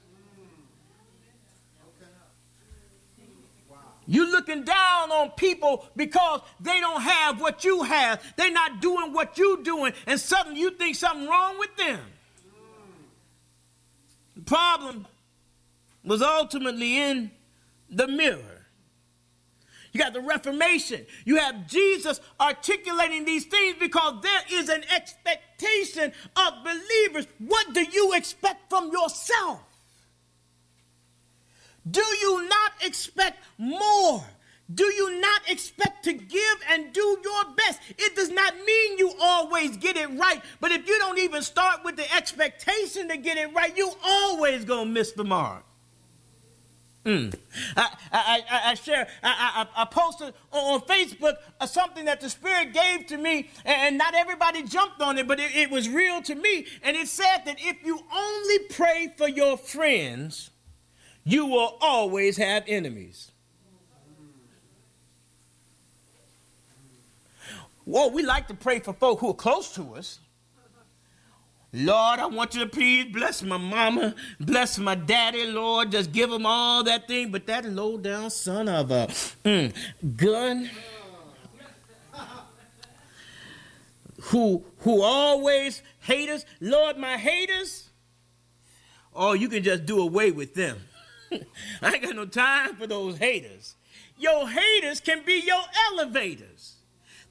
You 4.08 4.30
looking 4.30 4.62
down 4.62 5.10
on 5.10 5.30
people 5.30 5.84
because 5.96 6.40
they 6.60 6.78
don't 6.80 7.00
have 7.00 7.40
what 7.40 7.64
you 7.64 7.82
have. 7.82 8.22
They're 8.36 8.52
not 8.52 8.80
doing 8.80 9.12
what 9.12 9.36
you're 9.36 9.62
doing, 9.62 9.94
and 10.06 10.20
suddenly 10.20 10.60
you 10.60 10.70
think 10.72 10.96
something 10.96 11.26
wrong 11.26 11.58
with 11.58 11.74
them. 11.76 12.00
Problem 14.46 15.06
was 16.04 16.22
ultimately 16.22 16.98
in 16.98 17.30
the 17.90 18.06
mirror. 18.06 18.66
You 19.92 20.00
got 20.00 20.12
the 20.12 20.20
Reformation. 20.20 21.06
You 21.24 21.36
have 21.36 21.66
Jesus 21.66 22.20
articulating 22.38 23.24
these 23.24 23.46
things 23.46 23.76
because 23.80 24.22
there 24.22 24.42
is 24.52 24.68
an 24.68 24.84
expectation 24.94 26.12
of 26.36 26.52
believers. 26.62 27.26
What 27.38 27.72
do 27.72 27.82
you 27.82 28.12
expect 28.12 28.68
from 28.68 28.92
yourself? 28.92 29.60
Do 31.90 32.02
you 32.20 32.48
not 32.48 32.72
expect 32.84 33.38
more? 33.58 34.22
Do 34.74 34.84
you 34.84 35.20
not 35.20 35.42
expect 35.48 36.04
to 36.04 36.12
give 36.12 36.58
and 36.70 36.92
do 36.92 37.18
your 37.22 37.44
best? 37.56 37.80
It 37.96 38.16
does 38.16 38.30
not 38.30 38.54
mean 38.66 38.98
you 38.98 39.12
always 39.20 39.76
get 39.76 39.96
it 39.96 40.08
right, 40.18 40.42
but 40.60 40.72
if 40.72 40.88
you 40.88 40.98
don't 40.98 41.18
even 41.18 41.42
start 41.42 41.84
with 41.84 41.96
the 41.96 42.12
expectation 42.14 43.08
to 43.08 43.16
get 43.16 43.36
it 43.36 43.54
right, 43.54 43.76
you 43.76 43.92
always 44.04 44.64
gonna 44.64 44.90
miss 44.90 45.12
the 45.12 45.24
mark. 45.24 45.64
Mm. 47.04 47.32
I, 47.76 47.96
I, 48.12 48.42
I, 48.50 48.70
I, 48.70 48.74
share, 48.74 49.06
I, 49.22 49.66
I, 49.76 49.82
I 49.82 49.84
posted 49.84 50.34
on 50.50 50.80
Facebook 50.80 51.36
uh, 51.60 51.66
something 51.66 52.06
that 52.06 52.20
the 52.20 52.28
Spirit 52.28 52.72
gave 52.72 53.06
to 53.06 53.16
me, 53.16 53.48
and 53.64 53.96
not 53.96 54.14
everybody 54.14 54.64
jumped 54.64 55.00
on 55.00 55.16
it, 55.16 55.28
but 55.28 55.38
it, 55.38 55.54
it 55.54 55.70
was 55.70 55.88
real 55.88 56.20
to 56.22 56.34
me. 56.34 56.66
And 56.82 56.96
it 56.96 57.06
said 57.06 57.42
that 57.44 57.58
if 57.60 57.76
you 57.84 58.00
only 58.12 58.58
pray 58.70 59.14
for 59.16 59.28
your 59.28 59.56
friends, 59.56 60.50
you 61.22 61.46
will 61.46 61.78
always 61.80 62.36
have 62.38 62.64
enemies. 62.66 63.30
Well, 67.86 68.10
we 68.10 68.24
like 68.24 68.48
to 68.48 68.54
pray 68.54 68.80
for 68.80 68.92
folk 68.92 69.20
who 69.20 69.30
are 69.30 69.34
close 69.34 69.72
to 69.74 69.94
us. 69.94 70.18
Lord, 71.72 72.18
I 72.18 72.26
want 72.26 72.54
you 72.54 72.60
to 72.60 72.66
please 72.66 73.12
bless 73.12 73.42
my 73.42 73.58
mama, 73.58 74.14
bless 74.40 74.78
my 74.78 74.94
daddy, 74.94 75.46
Lord. 75.46 75.92
Just 75.92 76.10
give 76.10 76.30
them 76.30 76.46
all 76.46 76.82
that 76.84 77.06
thing. 77.06 77.30
But 77.30 77.46
that 77.46 77.64
low 77.64 77.96
down 77.96 78.30
son 78.30 78.68
of 78.68 78.90
a 78.90 79.06
mm, 79.44 79.74
gun 80.16 80.70
who 84.22 84.64
who 84.78 85.02
always 85.02 85.82
hate 86.00 86.28
us, 86.28 86.44
Lord, 86.60 86.96
my 86.98 87.16
haters. 87.16 87.90
Oh, 89.14 89.34
you 89.34 89.48
can 89.48 89.62
just 89.62 89.86
do 89.86 90.00
away 90.00 90.30
with 90.30 90.54
them. 90.54 90.78
I 91.82 91.92
ain't 91.92 92.02
got 92.02 92.16
no 92.16 92.26
time 92.26 92.76
for 92.76 92.86
those 92.86 93.18
haters. 93.18 93.74
Your 94.18 94.48
haters 94.48 95.00
can 95.00 95.22
be 95.24 95.42
your 95.44 95.62
elevators. 95.90 96.75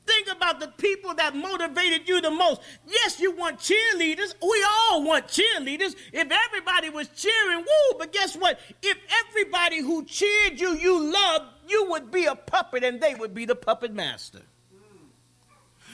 Think 0.06 0.28
about 0.32 0.60
the 0.60 0.68
people 0.68 1.14
that 1.16 1.36
motivated 1.36 2.08
you 2.08 2.22
the 2.22 2.30
most. 2.30 2.62
Yes, 2.88 3.20
you 3.20 3.32
want 3.32 3.60
cheerleaders. 3.60 4.36
We 4.42 4.66
all 4.70 5.04
want 5.04 5.28
cheerleaders. 5.28 5.96
If 6.14 6.32
everybody 6.32 6.90
was 6.90 7.08
cheering, 7.10 7.60
woo, 7.60 7.98
but 7.98 8.14
guess 8.14 8.36
what? 8.36 8.60
If 8.84 8.98
everybody 9.28 9.80
who 9.80 10.06
cheered 10.06 10.60
you, 10.60 10.76
you 10.76 11.12
loved, 11.12 11.46
you 11.68 11.90
would 11.90 12.12
be 12.12 12.26
a 12.26 12.36
puppet 12.36 12.84
and 12.84 13.02
they 13.02 13.16
would 13.16 13.34
be 13.34 13.46
the 13.46 13.56
puppet 13.56 13.94
master. 13.94 14.42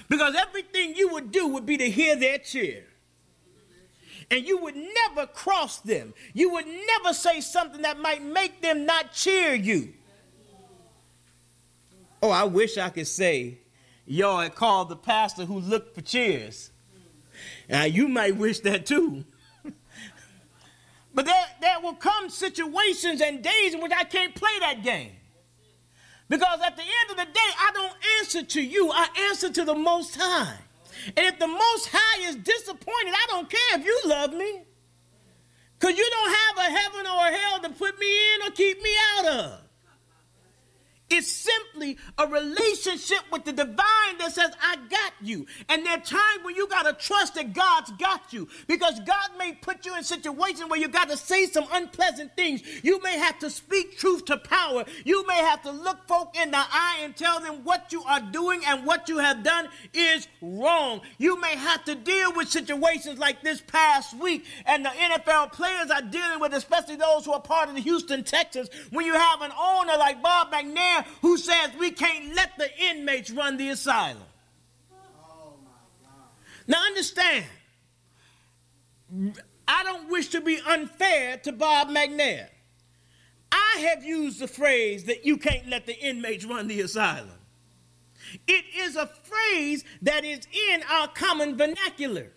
Because 0.09 0.35
everything 0.35 0.93
you 0.95 1.13
would 1.13 1.31
do 1.31 1.47
would 1.47 1.65
be 1.65 1.77
to 1.77 1.89
hear 1.89 2.17
their 2.17 2.37
cheer. 2.37 2.83
And 4.29 4.45
you 4.45 4.57
would 4.59 4.75
never 4.75 5.25
cross 5.25 5.79
them. 5.79 6.13
You 6.33 6.51
would 6.51 6.65
never 6.67 7.13
say 7.13 7.39
something 7.39 7.81
that 7.83 7.97
might 7.97 8.21
make 8.21 8.61
them 8.61 8.85
not 8.85 9.13
cheer 9.13 9.53
you. 9.53 9.93
Oh, 12.21 12.29
I 12.29 12.43
wish 12.43 12.77
I 12.77 12.89
could 12.89 13.07
say 13.07 13.57
y'all 14.05 14.39
had 14.39 14.55
called 14.55 14.89
the 14.89 14.95
pastor 14.95 15.45
who 15.45 15.59
looked 15.59 15.95
for 15.95 16.01
cheers. 16.01 16.71
Now, 17.69 17.83
you 17.83 18.07
might 18.07 18.35
wish 18.35 18.59
that 18.61 18.85
too. 18.85 19.23
but 21.13 21.25
there, 21.25 21.45
there 21.61 21.79
will 21.81 21.93
come 21.93 22.29
situations 22.29 23.21
and 23.21 23.43
days 23.43 23.73
in 23.73 23.81
which 23.81 23.93
I 23.95 24.03
can't 24.03 24.35
play 24.35 24.59
that 24.59 24.83
game. 24.83 25.11
Because 26.27 26.59
at 26.65 26.77
the 26.77 26.83
end 26.83 27.11
of 27.11 27.17
the 27.17 27.25
day, 27.25 27.49
I 27.59 27.71
don't 27.73 27.93
answer 28.19 28.43
to 28.43 28.61
you, 28.61 28.89
I 28.91 29.07
answer 29.29 29.49
to 29.51 29.65
the 29.65 29.75
Most 29.75 30.15
High. 30.19 30.57
And 31.17 31.25
if 31.25 31.39
the 31.39 31.47
Most 31.47 31.89
High 31.91 32.29
is 32.29 32.35
disappointed, 32.35 33.13
I 33.13 33.25
don't 33.27 33.49
care 33.49 33.79
if 33.79 33.85
you 33.85 34.01
love 34.05 34.33
me. 34.33 34.61
Because 35.77 35.97
you 35.97 36.09
don't 36.09 36.33
have 36.33 36.57
a 36.57 36.77
heaven 36.77 37.07
or 37.07 37.27
a 37.27 37.31
hell 37.31 37.59
to 37.61 37.69
put 37.71 37.99
me 37.99 38.35
in 38.35 38.47
or 38.47 38.51
keep 38.51 38.81
me 38.81 38.91
out 39.17 39.25
of. 39.25 39.60
It's 41.13 41.29
simply 41.29 41.97
a 42.17 42.25
relationship 42.25 43.19
with 43.33 43.43
the 43.43 43.51
divine 43.51 44.17
that 44.19 44.31
says, 44.31 44.51
I 44.61 44.77
got 44.89 45.11
you. 45.21 45.45
And 45.67 45.85
there 45.85 45.97
are 45.97 46.01
times 46.01 46.43
when 46.43 46.55
you 46.55 46.67
got 46.69 46.83
to 46.83 46.93
trust 46.93 47.35
that 47.35 47.51
God's 47.53 47.91
got 47.91 48.31
you 48.31 48.47
because 48.67 48.97
God 49.01 49.31
may 49.37 49.51
put 49.51 49.85
you 49.85 49.93
in 49.97 50.03
situations 50.05 50.69
where 50.69 50.79
you 50.79 50.87
got 50.87 51.09
to 51.09 51.17
say 51.17 51.47
some 51.47 51.65
unpleasant 51.73 52.33
things. 52.37 52.61
You 52.81 53.01
may 53.01 53.17
have 53.17 53.39
to 53.39 53.49
speak 53.49 53.97
truth 53.97 54.23
to 54.25 54.37
power. 54.37 54.85
You 55.03 55.27
may 55.27 55.35
have 55.35 55.61
to 55.63 55.71
look 55.71 56.07
folk 56.07 56.37
in 56.37 56.51
the 56.51 56.57
eye 56.57 56.99
and 57.01 57.13
tell 57.13 57.41
them 57.41 57.65
what 57.65 57.91
you 57.91 58.03
are 58.03 58.21
doing 58.21 58.61
and 58.65 58.85
what 58.85 59.09
you 59.09 59.17
have 59.17 59.43
done 59.43 59.67
is 59.93 60.29
wrong. 60.41 61.01
You 61.17 61.41
may 61.41 61.57
have 61.57 61.83
to 61.85 61.95
deal 61.95 62.33
with 62.33 62.47
situations 62.47 63.19
like 63.19 63.41
this 63.41 63.59
past 63.59 64.17
week 64.17 64.45
and 64.65 64.85
the 64.85 64.89
NFL 64.89 65.51
players 65.51 65.91
are 65.91 66.01
dealing 66.03 66.39
with, 66.39 66.53
especially 66.53 66.95
those 66.95 67.25
who 67.25 67.33
are 67.33 67.41
part 67.41 67.67
of 67.67 67.75
the 67.75 67.81
Houston 67.81 68.23
Texans, 68.23 68.69
when 68.91 69.05
you 69.05 69.13
have 69.13 69.41
an 69.41 69.51
owner 69.59 69.97
like 69.97 70.21
Bob 70.23 70.53
McNair 70.53 71.00
who 71.21 71.37
says 71.37 71.71
we 71.79 71.91
can't 71.91 72.35
let 72.35 72.57
the 72.57 72.69
inmates 72.89 73.31
run 73.31 73.57
the 73.57 73.69
asylum. 73.69 74.23
now, 76.67 76.83
understand, 76.85 77.45
I 79.67 79.83
don't 79.83 80.09
wish 80.09 80.29
to 80.29 80.41
be 80.41 80.59
unfair 80.67 81.37
to 81.37 81.51
Bob 81.51 81.89
McNair. 81.89 82.47
I 83.51 83.79
have 83.89 84.03
used 84.03 84.39
the 84.39 84.47
phrase 84.47 85.05
that 85.05 85.25
you 85.25 85.37
can't 85.37 85.67
let 85.67 85.85
the 85.85 85.97
inmates 85.99 86.45
run 86.45 86.67
the 86.67 86.81
asylum. 86.81 87.29
It 88.47 88.65
is 88.77 88.95
a 88.95 89.07
phrase 89.07 89.83
that 90.01 90.23
is 90.23 90.47
in 90.69 90.83
our 90.89 91.07
common 91.09 91.57
vernacular. 91.57 92.31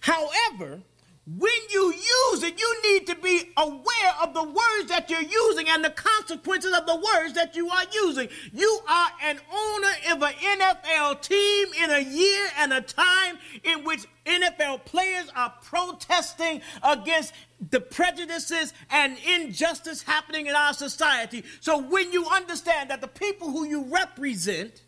However, 0.00 0.82
when 1.26 1.52
you 1.70 1.92
use 1.92 2.42
it, 2.42 2.58
you 2.58 2.82
need 2.82 3.06
to 3.06 3.14
be 3.14 3.52
aware 3.56 4.14
of 4.22 4.32
the 4.32 4.42
words 4.42 4.88
that 4.88 5.10
you're 5.10 5.20
using 5.20 5.68
and 5.68 5.84
the 5.84 5.90
consequences 5.90 6.72
of 6.72 6.86
the 6.86 6.96
words 6.96 7.34
that 7.34 7.54
you 7.54 7.68
are 7.68 7.84
using. 7.92 8.28
You 8.52 8.80
are 8.88 9.10
an 9.22 9.38
owner 9.52 9.92
of 10.12 10.22
an 10.22 10.32
NFL 10.32 11.20
team 11.20 11.68
in 11.84 11.90
a 11.90 12.00
year 12.00 12.46
and 12.58 12.72
a 12.72 12.80
time 12.80 13.38
in 13.62 13.84
which 13.84 14.06
NFL 14.24 14.86
players 14.86 15.30
are 15.36 15.52
protesting 15.62 16.62
against 16.82 17.34
the 17.70 17.80
prejudices 17.80 18.72
and 18.90 19.18
injustice 19.18 20.02
happening 20.02 20.46
in 20.46 20.54
our 20.54 20.72
society. 20.72 21.44
So 21.60 21.78
when 21.78 22.12
you 22.12 22.26
understand 22.26 22.90
that 22.90 23.02
the 23.02 23.08
people 23.08 23.50
who 23.50 23.66
you 23.66 23.84
represent, 23.84 24.82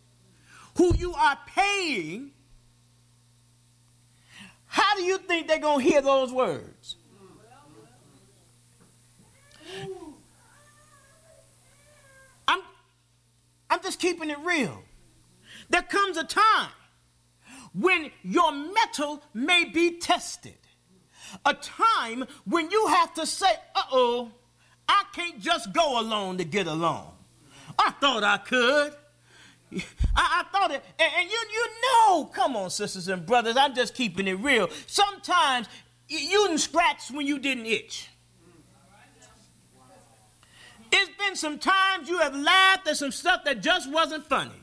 who 0.77 0.97
you 0.97 1.12
are 1.12 1.38
paying, 1.47 2.31
how 4.72 4.96
do 4.96 5.02
you 5.02 5.18
think 5.18 5.48
they're 5.48 5.58
going 5.58 5.85
to 5.85 5.90
hear 5.90 6.00
those 6.00 6.32
words? 6.32 6.96
I'm, 12.48 12.61
I'm 13.68 13.82
just 13.82 14.00
keeping 14.00 14.30
it 14.30 14.38
real. 14.38 14.82
There 15.68 15.82
comes 15.82 16.16
a 16.16 16.24
time 16.24 16.70
when 17.74 18.11
your 18.22 18.50
mettle 18.50 19.22
may 19.35 19.66
be 19.66 19.98
tested. 19.98 20.56
A 21.44 21.52
time 21.52 22.24
when 22.46 22.70
you 22.70 22.87
have 22.87 23.12
to 23.12 23.26
say, 23.26 23.52
uh 23.74 23.82
oh, 23.92 24.32
I 24.88 25.04
can't 25.12 25.38
just 25.38 25.74
go 25.74 26.00
alone 26.00 26.38
to 26.38 26.44
get 26.44 26.66
along. 26.66 27.12
I 27.78 27.90
thought 27.90 28.24
I 28.24 28.38
could. 28.38 28.94
I, 30.16 30.42
I 30.44 30.44
thought 30.52 30.70
it, 30.70 30.85
and, 30.98 31.12
and, 31.18 31.30
you, 31.30 31.37
you 31.52 31.66
Oh, 31.85 32.30
come 32.32 32.56
on, 32.56 32.70
sisters 32.70 33.08
and 33.08 33.24
brothers. 33.24 33.56
I'm 33.56 33.74
just 33.74 33.94
keeping 33.94 34.26
it 34.28 34.35
real. 34.35 34.68
Sometimes 34.87 35.68
you 36.08 36.46
didn't 36.46 36.58
scratch 36.58 37.11
when 37.11 37.26
you 37.26 37.38
didn't 37.38 37.66
itch. 37.66 38.08
It's 40.94 41.11
been 41.16 41.37
some 41.37 41.58
times 41.58 42.08
you 42.08 42.18
have 42.18 42.37
laughed 42.37 42.87
at 42.87 42.98
some 42.98 43.12
stuff 43.12 43.44
that 43.44 43.62
just 43.62 43.90
wasn't 43.90 44.26
funny. 44.26 44.62